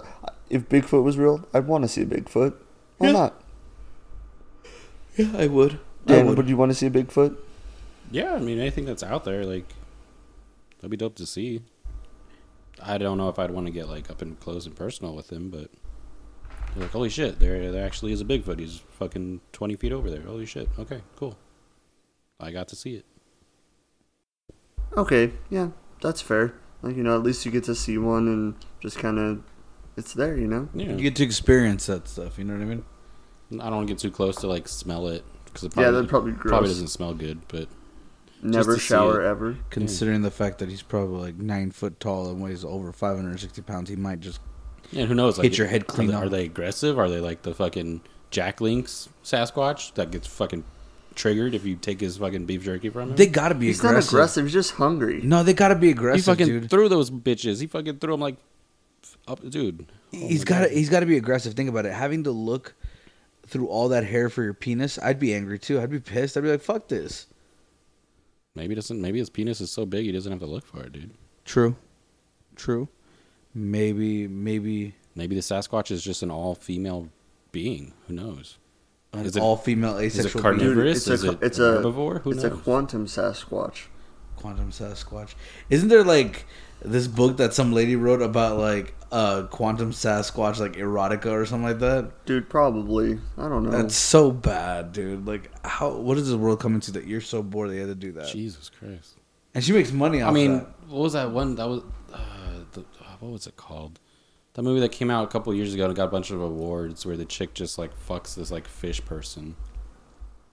[0.51, 2.53] if Bigfoot was real, I'd want to see a Bigfoot.
[2.99, 3.13] Why Yeah.
[3.13, 3.41] not?
[5.17, 5.73] Yeah, I would.
[5.73, 6.37] I Dan, would.
[6.37, 7.35] would you want to see a Bigfoot?
[8.11, 9.65] Yeah, I mean anything that's out there, like
[10.77, 11.61] that'd be dope to see.
[12.83, 15.31] I don't know if I'd want to get like up and close and personal with
[15.31, 15.71] him, but
[16.75, 18.59] like holy shit, there there actually is a Bigfoot.
[18.59, 20.21] He's fucking twenty feet over there.
[20.21, 20.69] Holy shit.
[20.77, 21.37] Okay, cool.
[22.39, 23.05] I got to see it.
[24.97, 25.69] Okay, yeah,
[26.01, 26.53] that's fair.
[26.81, 29.43] Like you know, at least you get to see one and just kind of,
[29.97, 30.37] it's there.
[30.37, 30.69] You know.
[30.73, 32.37] Yeah, You get to experience that stuff.
[32.37, 32.85] You know what I mean?
[33.53, 35.91] I don't want to get too close to like smell it because it yeah, probably,
[35.93, 36.49] that'd probably gross.
[36.51, 37.39] probably doesn't smell good.
[37.47, 37.67] But
[38.41, 39.27] Never shower it.
[39.27, 39.57] ever.
[39.69, 43.89] Considering the fact that he's probably like nine foot tall and weighs over 560 pounds,
[43.89, 44.39] he might just.
[44.91, 45.37] Yeah, who knows?
[45.37, 46.97] Like, Hit your head are clean they, are they aggressive?
[46.99, 50.63] Are they like the fucking Jack Link's Sasquatch that gets fucking
[51.15, 53.15] triggered if you take his fucking beef jerky from him?
[53.15, 53.69] They gotta be aggressive.
[53.69, 54.13] He's aggressive.
[54.13, 54.43] not aggressive.
[54.45, 55.21] He's just hungry.
[55.23, 56.25] No, they gotta be aggressive.
[56.25, 56.69] He fucking dude.
[56.69, 57.61] threw those bitches.
[57.61, 58.37] He fucking threw them like
[59.27, 59.85] up, dude.
[60.13, 60.77] Oh he's my got to God.
[60.77, 61.53] he's got to be aggressive.
[61.53, 61.93] Think about it.
[61.93, 62.75] Having to look
[63.47, 65.79] through all that hair for your penis, I'd be angry too.
[65.79, 66.37] I'd be pissed.
[66.37, 67.27] I'd be like, "Fuck this."
[68.55, 69.01] Maybe he doesn't.
[69.01, 71.11] Maybe his penis is so big he doesn't have to look for it, dude.
[71.43, 71.75] True.
[72.55, 72.87] True.
[73.55, 77.07] Maybe maybe Maybe the Sasquatch is just an all-female
[77.53, 77.93] being.
[78.07, 78.57] Who knows?
[79.13, 80.97] an Is it- all female Is it asexual Dude, carnivorous?
[80.97, 82.21] it's is a it it's a herbivore?
[82.23, 82.51] Who it's knows?
[82.51, 83.83] a quantum Sasquatch.
[84.35, 85.35] quantum Sasquatch.
[85.69, 86.45] Isn't there like
[86.81, 91.65] this book that some lady wrote about like uh quantum Sasquatch like erotica or something
[91.65, 92.25] like that?
[92.25, 93.19] Dude, probably.
[93.37, 93.71] I don't know.
[93.71, 95.25] That's so bad, dude.
[95.25, 97.95] Like how what is this world coming to that you're so bored they had to
[97.95, 98.27] do that?
[98.27, 99.15] Jesus Christ.
[99.53, 100.67] And she makes money off I mean, that.
[100.89, 101.55] what was that one?
[101.55, 101.87] That was the,
[103.25, 103.99] what was it called?
[104.53, 107.05] That movie that came out a couple years ago and got a bunch of awards,
[107.05, 109.55] where the chick just like fucks this like fish person.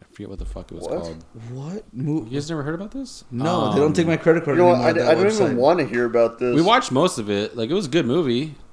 [0.01, 1.01] I forget what the fuck it was What?
[1.03, 1.25] called.
[1.51, 1.85] What?
[1.95, 2.31] Movie?
[2.31, 3.25] You guys never heard about this?
[3.31, 4.87] no, they don't Um, take my credit card you know anymore.
[4.87, 6.55] I, at I don't even want to hear about this.
[6.55, 7.57] We watched most of it.
[7.57, 8.55] Like it was a good movie.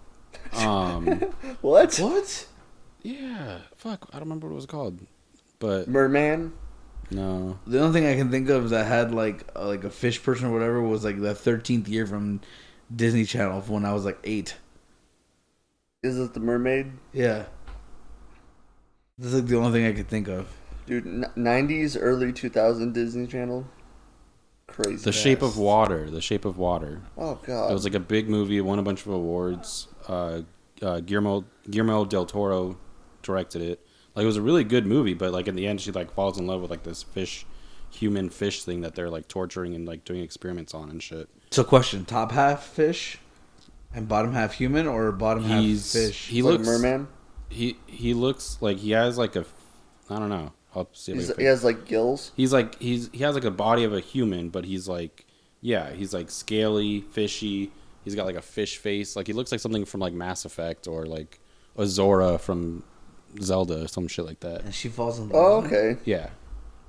[0.54, 1.06] Um,
[1.62, 1.96] what?
[1.98, 2.48] What?
[3.04, 3.60] yeah.
[3.78, 5.00] Fuck, I don't remember what it was called.
[5.60, 6.54] But Merman.
[7.12, 10.24] no, The only thing I can think of that had like uh, like a fish
[10.24, 12.42] person or whatever was like the thirteenth year from
[12.96, 14.56] Disney Channel when I was like eight.
[16.02, 16.92] Is it the mermaid?
[17.14, 17.46] Yeah,
[19.20, 20.48] that's like the only thing I could think of.
[20.86, 23.68] Dude, 90s, early 2000 Disney Channel.
[24.68, 25.04] Crazy.
[25.04, 26.10] The Shape of Water.
[26.10, 27.02] The Shape of Water.
[27.18, 27.70] Oh, God.
[27.70, 28.58] It was like a big movie.
[28.58, 29.88] It won a bunch of awards.
[30.08, 30.42] Uh,
[30.82, 32.78] uh, Guillermo Guillermo del Toro
[33.22, 33.86] directed it.
[34.16, 36.40] Like it was a really good movie, but like in the end, she like falls
[36.40, 37.46] in love with like this fish,
[37.92, 41.30] human fish thing that they're like torturing and like doing experiments on and shit.
[41.52, 43.18] So, question: top half fish
[43.94, 46.28] and bottom half human, or bottom He's half fish?
[46.28, 47.08] he like looks merman.
[47.50, 49.46] he he looks like he has like a
[50.10, 50.52] I don't know.
[50.76, 51.12] I'll see.
[51.14, 52.32] If I He's, can he has like gills.
[52.36, 55.26] He's like he's he has like a body of a human, but he's like
[55.62, 57.72] yeah, he's like scaly, fishy.
[58.06, 59.16] He's got like a fish face.
[59.16, 61.40] Like he looks like something from like Mass Effect or like
[61.78, 62.84] a Zora from
[63.42, 64.62] Zelda or some shit like that.
[64.64, 65.36] and she falls in love.
[65.36, 65.98] Oh, okay.
[66.06, 66.30] Yeah.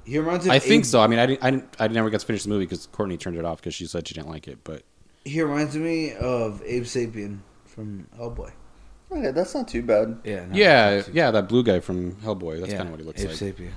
[0.05, 0.51] He reminds me.
[0.51, 1.01] Of I think Abe- so.
[1.01, 1.45] I mean, I didn't.
[1.45, 3.75] I, didn't, I never got to finish the movie because Courtney turned it off because
[3.75, 4.59] she said she didn't like it.
[4.65, 4.83] But
[5.25, 8.53] He reminds me of Abe Sapien from Hellboy.
[9.13, 10.19] Okay, that's not too bad.
[10.25, 10.47] Yeah.
[10.47, 12.61] no, yeah, yeah, that blue guy from Hellboy.
[12.61, 13.43] That's yeah, kind of what he looks Abe like.
[13.43, 13.71] Abe Sapien.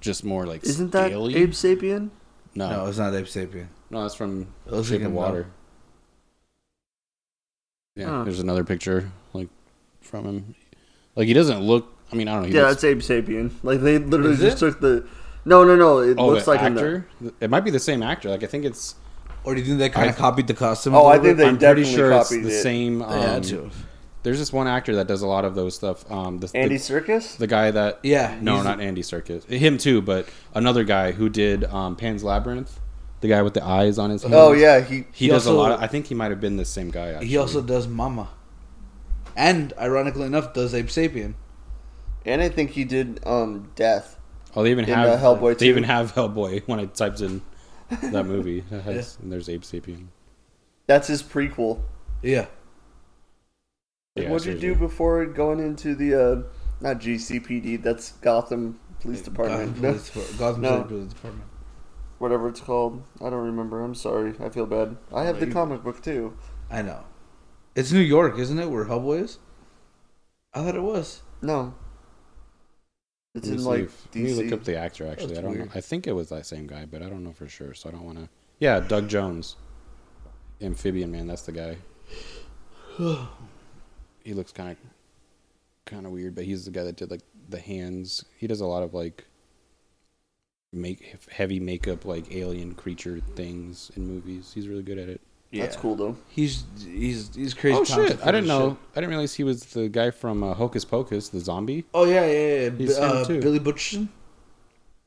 [0.00, 1.36] Just more like Isn't that scaly.
[1.36, 2.10] Abe Sapien?
[2.54, 3.66] No, No, no, it's not Abe Sapien.
[3.90, 5.46] No, that's from It looks Shape like of him, Water.
[7.96, 8.24] Yeah, Huh.
[8.24, 9.48] there's another picture like
[10.00, 10.54] from him.
[11.14, 11.92] Like he doesn't look.
[12.12, 12.48] I mean, I don't know.
[12.48, 13.52] He Yeah, looks, it's Abe Sapien.
[13.62, 14.60] Like they literally just it?
[14.60, 15.06] took the.
[15.44, 15.98] No, no, no.
[15.98, 17.06] It oh, looks the like in the- actor.
[17.40, 18.30] It might be the same actor.
[18.30, 18.94] Like I think it's.
[19.44, 20.94] Or do you think they kind I of copied the costume?
[20.94, 21.36] Oh, I think bit?
[21.36, 22.62] they I'm pretty definitely sure it's copied the it.
[22.62, 23.02] same.
[23.02, 23.70] Um, They had to.
[24.22, 26.10] There's this one actor that does a lot of those stuff.
[26.10, 27.36] Um, the, Andy the, Circus.
[27.36, 28.38] the guy that Yeah.
[28.40, 32.80] no, he's- not Andy Serkis, Him too, but another guy who did um, Pan's Labyrinth.
[33.20, 34.22] The guy with the eyes on his.
[34.22, 34.34] Hands.
[34.34, 34.96] Oh yeah, he.
[34.96, 35.72] He, He does also- a lot.
[35.72, 37.08] Of, I think he might have been the same guy.
[37.10, 37.26] Actually.
[37.26, 38.30] He also does Mama.
[39.36, 41.34] And ironically enough, does Abe Sapien.
[42.24, 44.18] And I think he did um Death.
[44.56, 45.70] Oh, they even in, have uh, Hellboy They 2.
[45.70, 47.42] even have Hellboy when I typed in
[48.02, 48.64] that movie.
[48.70, 50.06] It has- and there's Abe Sapien.
[50.86, 51.80] That's his prequel.
[52.22, 52.46] Yeah.
[54.16, 56.42] Yeah, what'd you do before going into the uh
[56.80, 57.82] not GCPD?
[57.82, 59.74] That's Gotham Police Department.
[59.74, 60.68] Gotham Police Depart- Gotham No.
[60.76, 61.44] City Police Department.
[62.18, 63.02] whatever it's called.
[63.20, 63.82] I don't remember.
[63.82, 64.34] I'm sorry.
[64.40, 64.96] I feel bad.
[65.12, 66.36] I have the You- comic book too.
[66.70, 67.00] I know.
[67.74, 68.70] It's New York, isn't it?
[68.70, 69.38] Where Hellboy is?
[70.52, 71.22] I thought it was.
[71.42, 71.74] No.
[73.34, 75.06] It's Let me in like if- let me look up the actor.
[75.08, 75.66] Actually, That's I don't weird.
[75.66, 75.72] know.
[75.74, 77.74] I think it was that same guy, but I don't know for sure.
[77.74, 78.28] So I don't want to.
[78.60, 79.56] Yeah, Doug Jones,
[80.60, 81.26] Amphibian Man.
[81.26, 81.76] That's the guy.
[84.24, 84.76] he looks kind of
[85.84, 88.24] kind of weird, but he's the guy that did like the hands.
[88.38, 89.24] He does a lot of like
[90.72, 94.52] make heavy makeup like alien creature things in movies.
[94.54, 95.20] He's really good at it.
[95.62, 96.16] That's cool though.
[96.28, 97.78] He's he's he's crazy.
[97.78, 98.18] oh shit!
[98.22, 98.70] I didn't know.
[98.70, 98.78] shit.
[98.92, 101.84] I didn't realize he was the guy from uh, Hocus Pocus, the zombie.
[101.94, 102.32] Oh yeah, yeah,
[102.64, 102.70] yeah.
[102.70, 103.40] He's B- him, uh, too.
[103.40, 104.08] Billy Butcherson.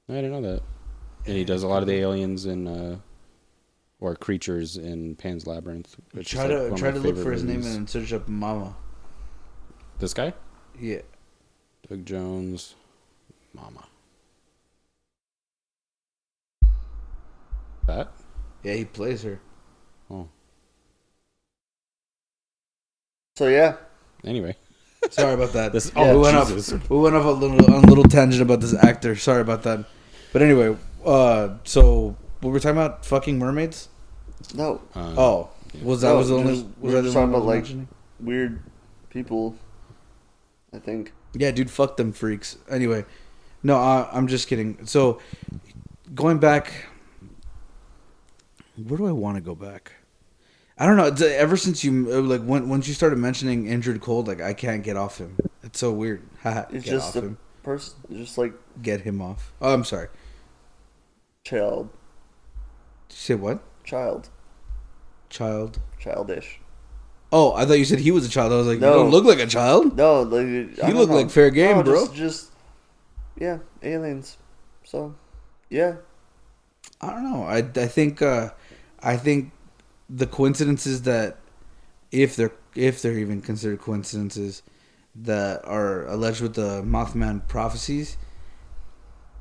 [0.09, 0.63] I didn't know that.
[1.25, 2.97] And he does a lot of the aliens in uh,
[3.99, 5.97] or creatures in Pan's Labyrinth.
[6.13, 7.75] which is, Try like, to one try to look for his name movies.
[7.75, 8.73] and search up Mama.
[9.99, 10.31] This guy,
[10.79, 11.01] Yeah.
[11.89, 12.75] Doug Jones,
[13.53, 13.85] Mama.
[17.87, 18.11] That?
[18.63, 19.39] Yeah, he plays her.
[20.09, 20.27] Oh,
[23.37, 23.75] So yeah,
[24.23, 24.55] anyway.
[25.11, 25.71] Sorry about that.
[25.71, 26.73] This- Yeah, we went Jesus.
[26.73, 26.89] off.
[26.89, 29.15] We went off a little on a little tangent about this actor.
[29.15, 29.85] Sorry about that.
[30.33, 30.75] But anyway,
[31.05, 33.05] uh, so what we're talking about?
[33.05, 33.89] Fucking mermaids.
[34.55, 35.49] no Um, Oh,
[35.83, 36.53] was that No, was the only?
[36.53, 37.87] Was we're that the one talking about, like- mentioning?
[38.19, 38.59] weird
[39.11, 39.55] people.
[40.73, 41.13] I think.
[41.35, 42.57] Yeah, dude, fuck them freaks.
[42.67, 43.05] Anyway,
[43.61, 44.79] no, uh, I'm just kidding.
[44.87, 45.19] So,
[46.15, 46.73] going back,
[48.87, 49.91] where do I want to go back?
[50.79, 51.27] I don't know.
[51.27, 54.83] Ever since you uh, like when once you started mentioning Indrid Cold, like I can't
[54.83, 55.37] get off him.
[55.63, 56.21] It's so weird.
[56.45, 57.37] It's get just off a him.
[57.63, 59.51] person, just like Get him off.
[59.61, 60.07] Oh, I'm sorry.
[61.43, 61.89] child,
[63.09, 63.59] Did you say what?
[63.83, 64.29] child,
[65.29, 65.79] Child.
[65.99, 66.59] childish.
[67.31, 68.53] Oh, I thought you said he was a child.
[68.53, 68.89] I was like, No.
[68.89, 69.97] you don't look like a child.
[69.97, 71.15] No, like You look know.
[71.15, 72.05] like fair game, No, bro.
[72.07, 72.51] Just, just
[73.37, 74.37] yeah, aliens.
[74.83, 75.15] So
[75.69, 75.95] yeah,
[77.01, 77.43] I don't know.
[77.43, 78.51] I, I think uh,
[79.01, 79.51] I think
[80.09, 81.37] the coincidences that
[82.11, 84.63] if they're if they're even considered coincidences
[85.15, 88.17] that are alleged with the Mothman prophecies,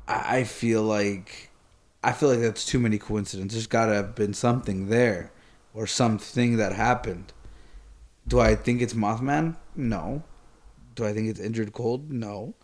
[0.07, 1.49] I, I feel like
[2.03, 3.57] I feel like that's too many coincidences.
[3.57, 5.31] There's got to have been something there
[5.73, 7.33] or something that happened.
[8.27, 9.55] Do I think it's Mothman?
[9.75, 10.23] No.
[10.95, 12.11] Do I think it's Indrid Cold?
[12.11, 12.55] No.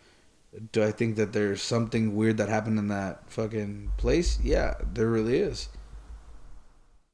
[0.71, 4.39] Do I think that there's something weird that happened in that fucking place?
[4.43, 5.69] Yeah, there really is.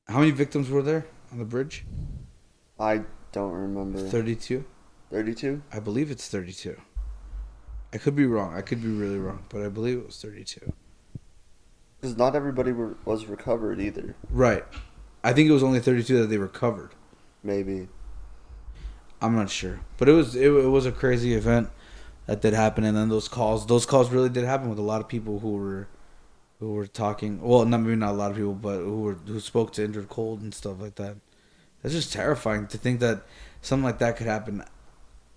[0.10, 1.86] How many victims were there on the bridge?
[2.80, 3.02] I
[3.32, 4.00] don't remember.
[4.00, 4.66] 32?
[5.12, 5.62] Thirty-two.
[5.72, 6.76] I believe it's 32.
[7.94, 8.56] I could be wrong.
[8.56, 10.74] I could be really wrong, but I believe it was 32.
[12.00, 14.16] Because not everybody were, was recovered either.
[14.32, 14.66] Right.
[15.24, 16.96] I think it was only 32 that they recovered.
[17.44, 17.88] Maybe.
[19.22, 21.70] I'm not sure, but it was it, it was a crazy event
[22.26, 25.02] that did happen, and then those calls those calls really did happen with a lot
[25.02, 25.88] of people who were
[26.60, 27.42] who were talking.
[27.42, 30.10] Well, not maybe not a lot of people, but who were who spoke to Indrid
[30.10, 31.16] Cold and stuff like that.
[31.82, 33.22] That's just terrifying to think that
[33.62, 34.64] something like that could happen.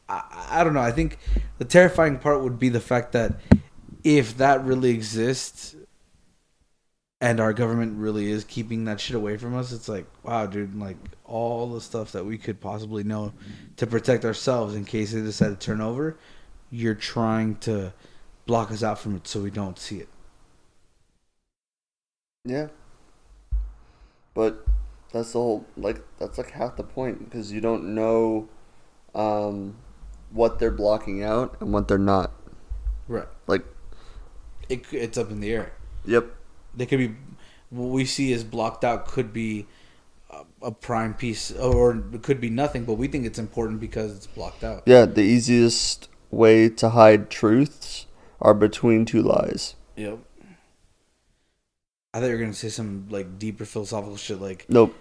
[0.09, 0.81] I, I don't know.
[0.81, 1.19] I think
[1.59, 3.35] the terrifying part would be the fact that
[4.03, 5.77] if that really exists
[7.21, 10.75] and our government really is keeping that shit away from us, it's like, wow, dude,
[10.75, 13.33] like all the stuff that we could possibly know
[13.77, 16.17] to protect ourselves in case they decide to turn over,
[16.73, 17.93] you're trying to
[18.45, 20.09] block us out from it so we don't see it.
[22.45, 22.69] Yeah.
[24.35, 24.65] But
[25.13, 28.49] that's the whole like that's like half the point because you don't know
[29.15, 29.77] um,
[30.31, 32.33] what they're blocking out and what they're not.
[33.07, 33.29] Right.
[33.47, 33.65] Like
[34.69, 35.73] It, it's up in the air.
[36.05, 36.35] Yep.
[36.75, 37.15] They could be
[37.71, 39.67] what we see is blocked out could be
[40.31, 42.85] a, a prime piece, or it could be nothing.
[42.85, 44.83] But we think it's important because it's blocked out.
[44.87, 48.07] Yeah, the easiest way to hide truths
[48.41, 49.77] are between two lies.
[49.97, 50.19] Yep.
[52.15, 54.41] I thought you were gonna say some like deeper philosophical shit.
[54.41, 54.95] Like Nope.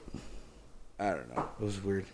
[0.99, 2.05] I don't know, it was weird.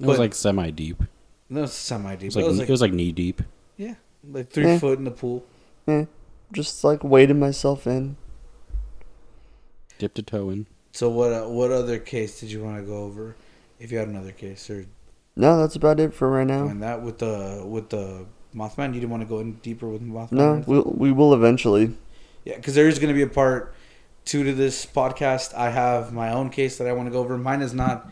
[0.00, 1.02] It was like semi deep.
[1.48, 2.26] No, semi It deep.
[2.26, 3.42] was It like was it like, was like knee deep.
[3.76, 3.94] yeah,
[4.28, 4.78] like three Eh.
[4.78, 5.44] foot in the pool.
[5.88, 6.04] Eh,
[6.52, 8.16] just like wading myself in.
[9.98, 10.66] Dipped a toe in.
[10.92, 11.32] So what?
[11.32, 13.36] Uh, what other case did you want to go over?
[13.78, 14.86] If you had another case, or
[15.36, 16.64] No, that's about it for right now.
[16.64, 20.02] doing that with the with the Mothman, you didn't want to go in deeper with
[20.02, 20.32] Mothman.
[20.32, 20.74] No, anything?
[20.74, 21.94] we'll, we will eventually.
[22.44, 23.74] Yeah, because there is going to be a part
[24.26, 25.54] two to this podcast.
[25.54, 27.38] I have my own case that I want to go over.
[27.38, 28.10] Mine is not,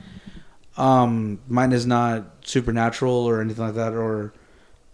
[0.78, 4.32] um, mine is not supernatural or anything like that, or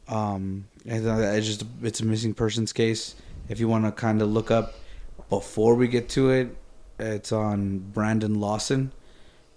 [0.09, 1.37] um, anything like that.
[1.39, 3.15] It's just it's a missing persons case.
[3.49, 4.75] If you want to kind of look up
[5.29, 6.57] before we get to it,
[6.99, 8.93] it's on Brandon Lawson.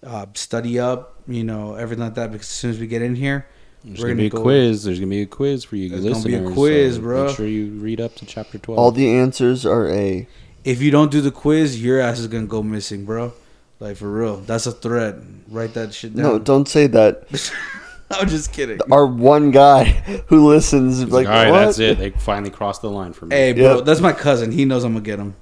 [0.05, 2.31] Uh, study up, you know, everything like that.
[2.31, 3.47] Because as soon as we get in here,
[3.85, 4.83] There's We're gonna, be a go- quiz.
[4.83, 6.41] There's gonna be a quiz for you There's gonna listeners.
[6.41, 7.25] be a quiz, so bro.
[7.27, 8.79] Make sure you read up to chapter twelve.
[8.79, 10.27] All the answers are A.
[10.63, 13.33] if you don't do the quiz, your ass is gonna go missing, bro.
[13.79, 15.15] Like for real, that's a threat.
[15.49, 16.23] Write that shit down.
[16.23, 17.23] No, don't say that.
[18.11, 18.79] I'm just kidding.
[18.91, 19.85] Our one guy
[20.27, 21.65] who listens, It's like, all right, what?
[21.65, 21.97] that's it.
[21.97, 23.35] They finally crossed the line for me.
[23.35, 23.85] Hey, bro, Yep.
[23.85, 24.51] that's my cousin.
[24.51, 25.35] He knows I'm gonna get him.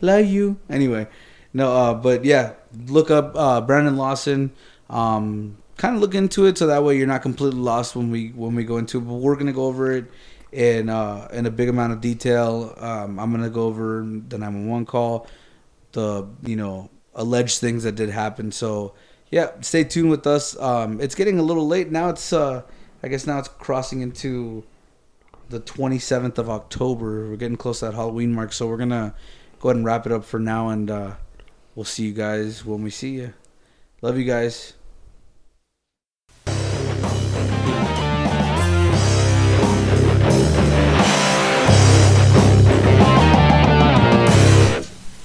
[0.00, 0.56] Love you.
[0.70, 1.06] Anyway,
[1.52, 2.52] no, uh, but yeah,
[2.88, 4.52] look up uh, Brandon Lawson.
[4.90, 8.28] Um, kind of look into it so that way you're not completely lost when we
[8.30, 8.98] when we go into.
[8.98, 9.02] it.
[9.02, 10.06] But we're gonna go over it
[10.52, 12.74] in uh, in a big amount of detail.
[12.78, 15.26] Um, I'm gonna go over the 911 call,
[15.92, 18.52] the you know alleged things that did happen.
[18.52, 18.94] So
[19.30, 20.58] yeah, stay tuned with us.
[20.58, 22.10] Um, it's getting a little late now.
[22.10, 22.62] It's uh,
[23.02, 24.64] I guess now it's crossing into
[25.48, 27.28] the 27th of October.
[27.30, 29.14] We're getting close to that Halloween mark, so we're gonna
[29.58, 31.14] go ahead and wrap it up for now, and uh,
[31.74, 33.34] we'll see you guys when we see you.
[34.02, 34.74] Love you guys.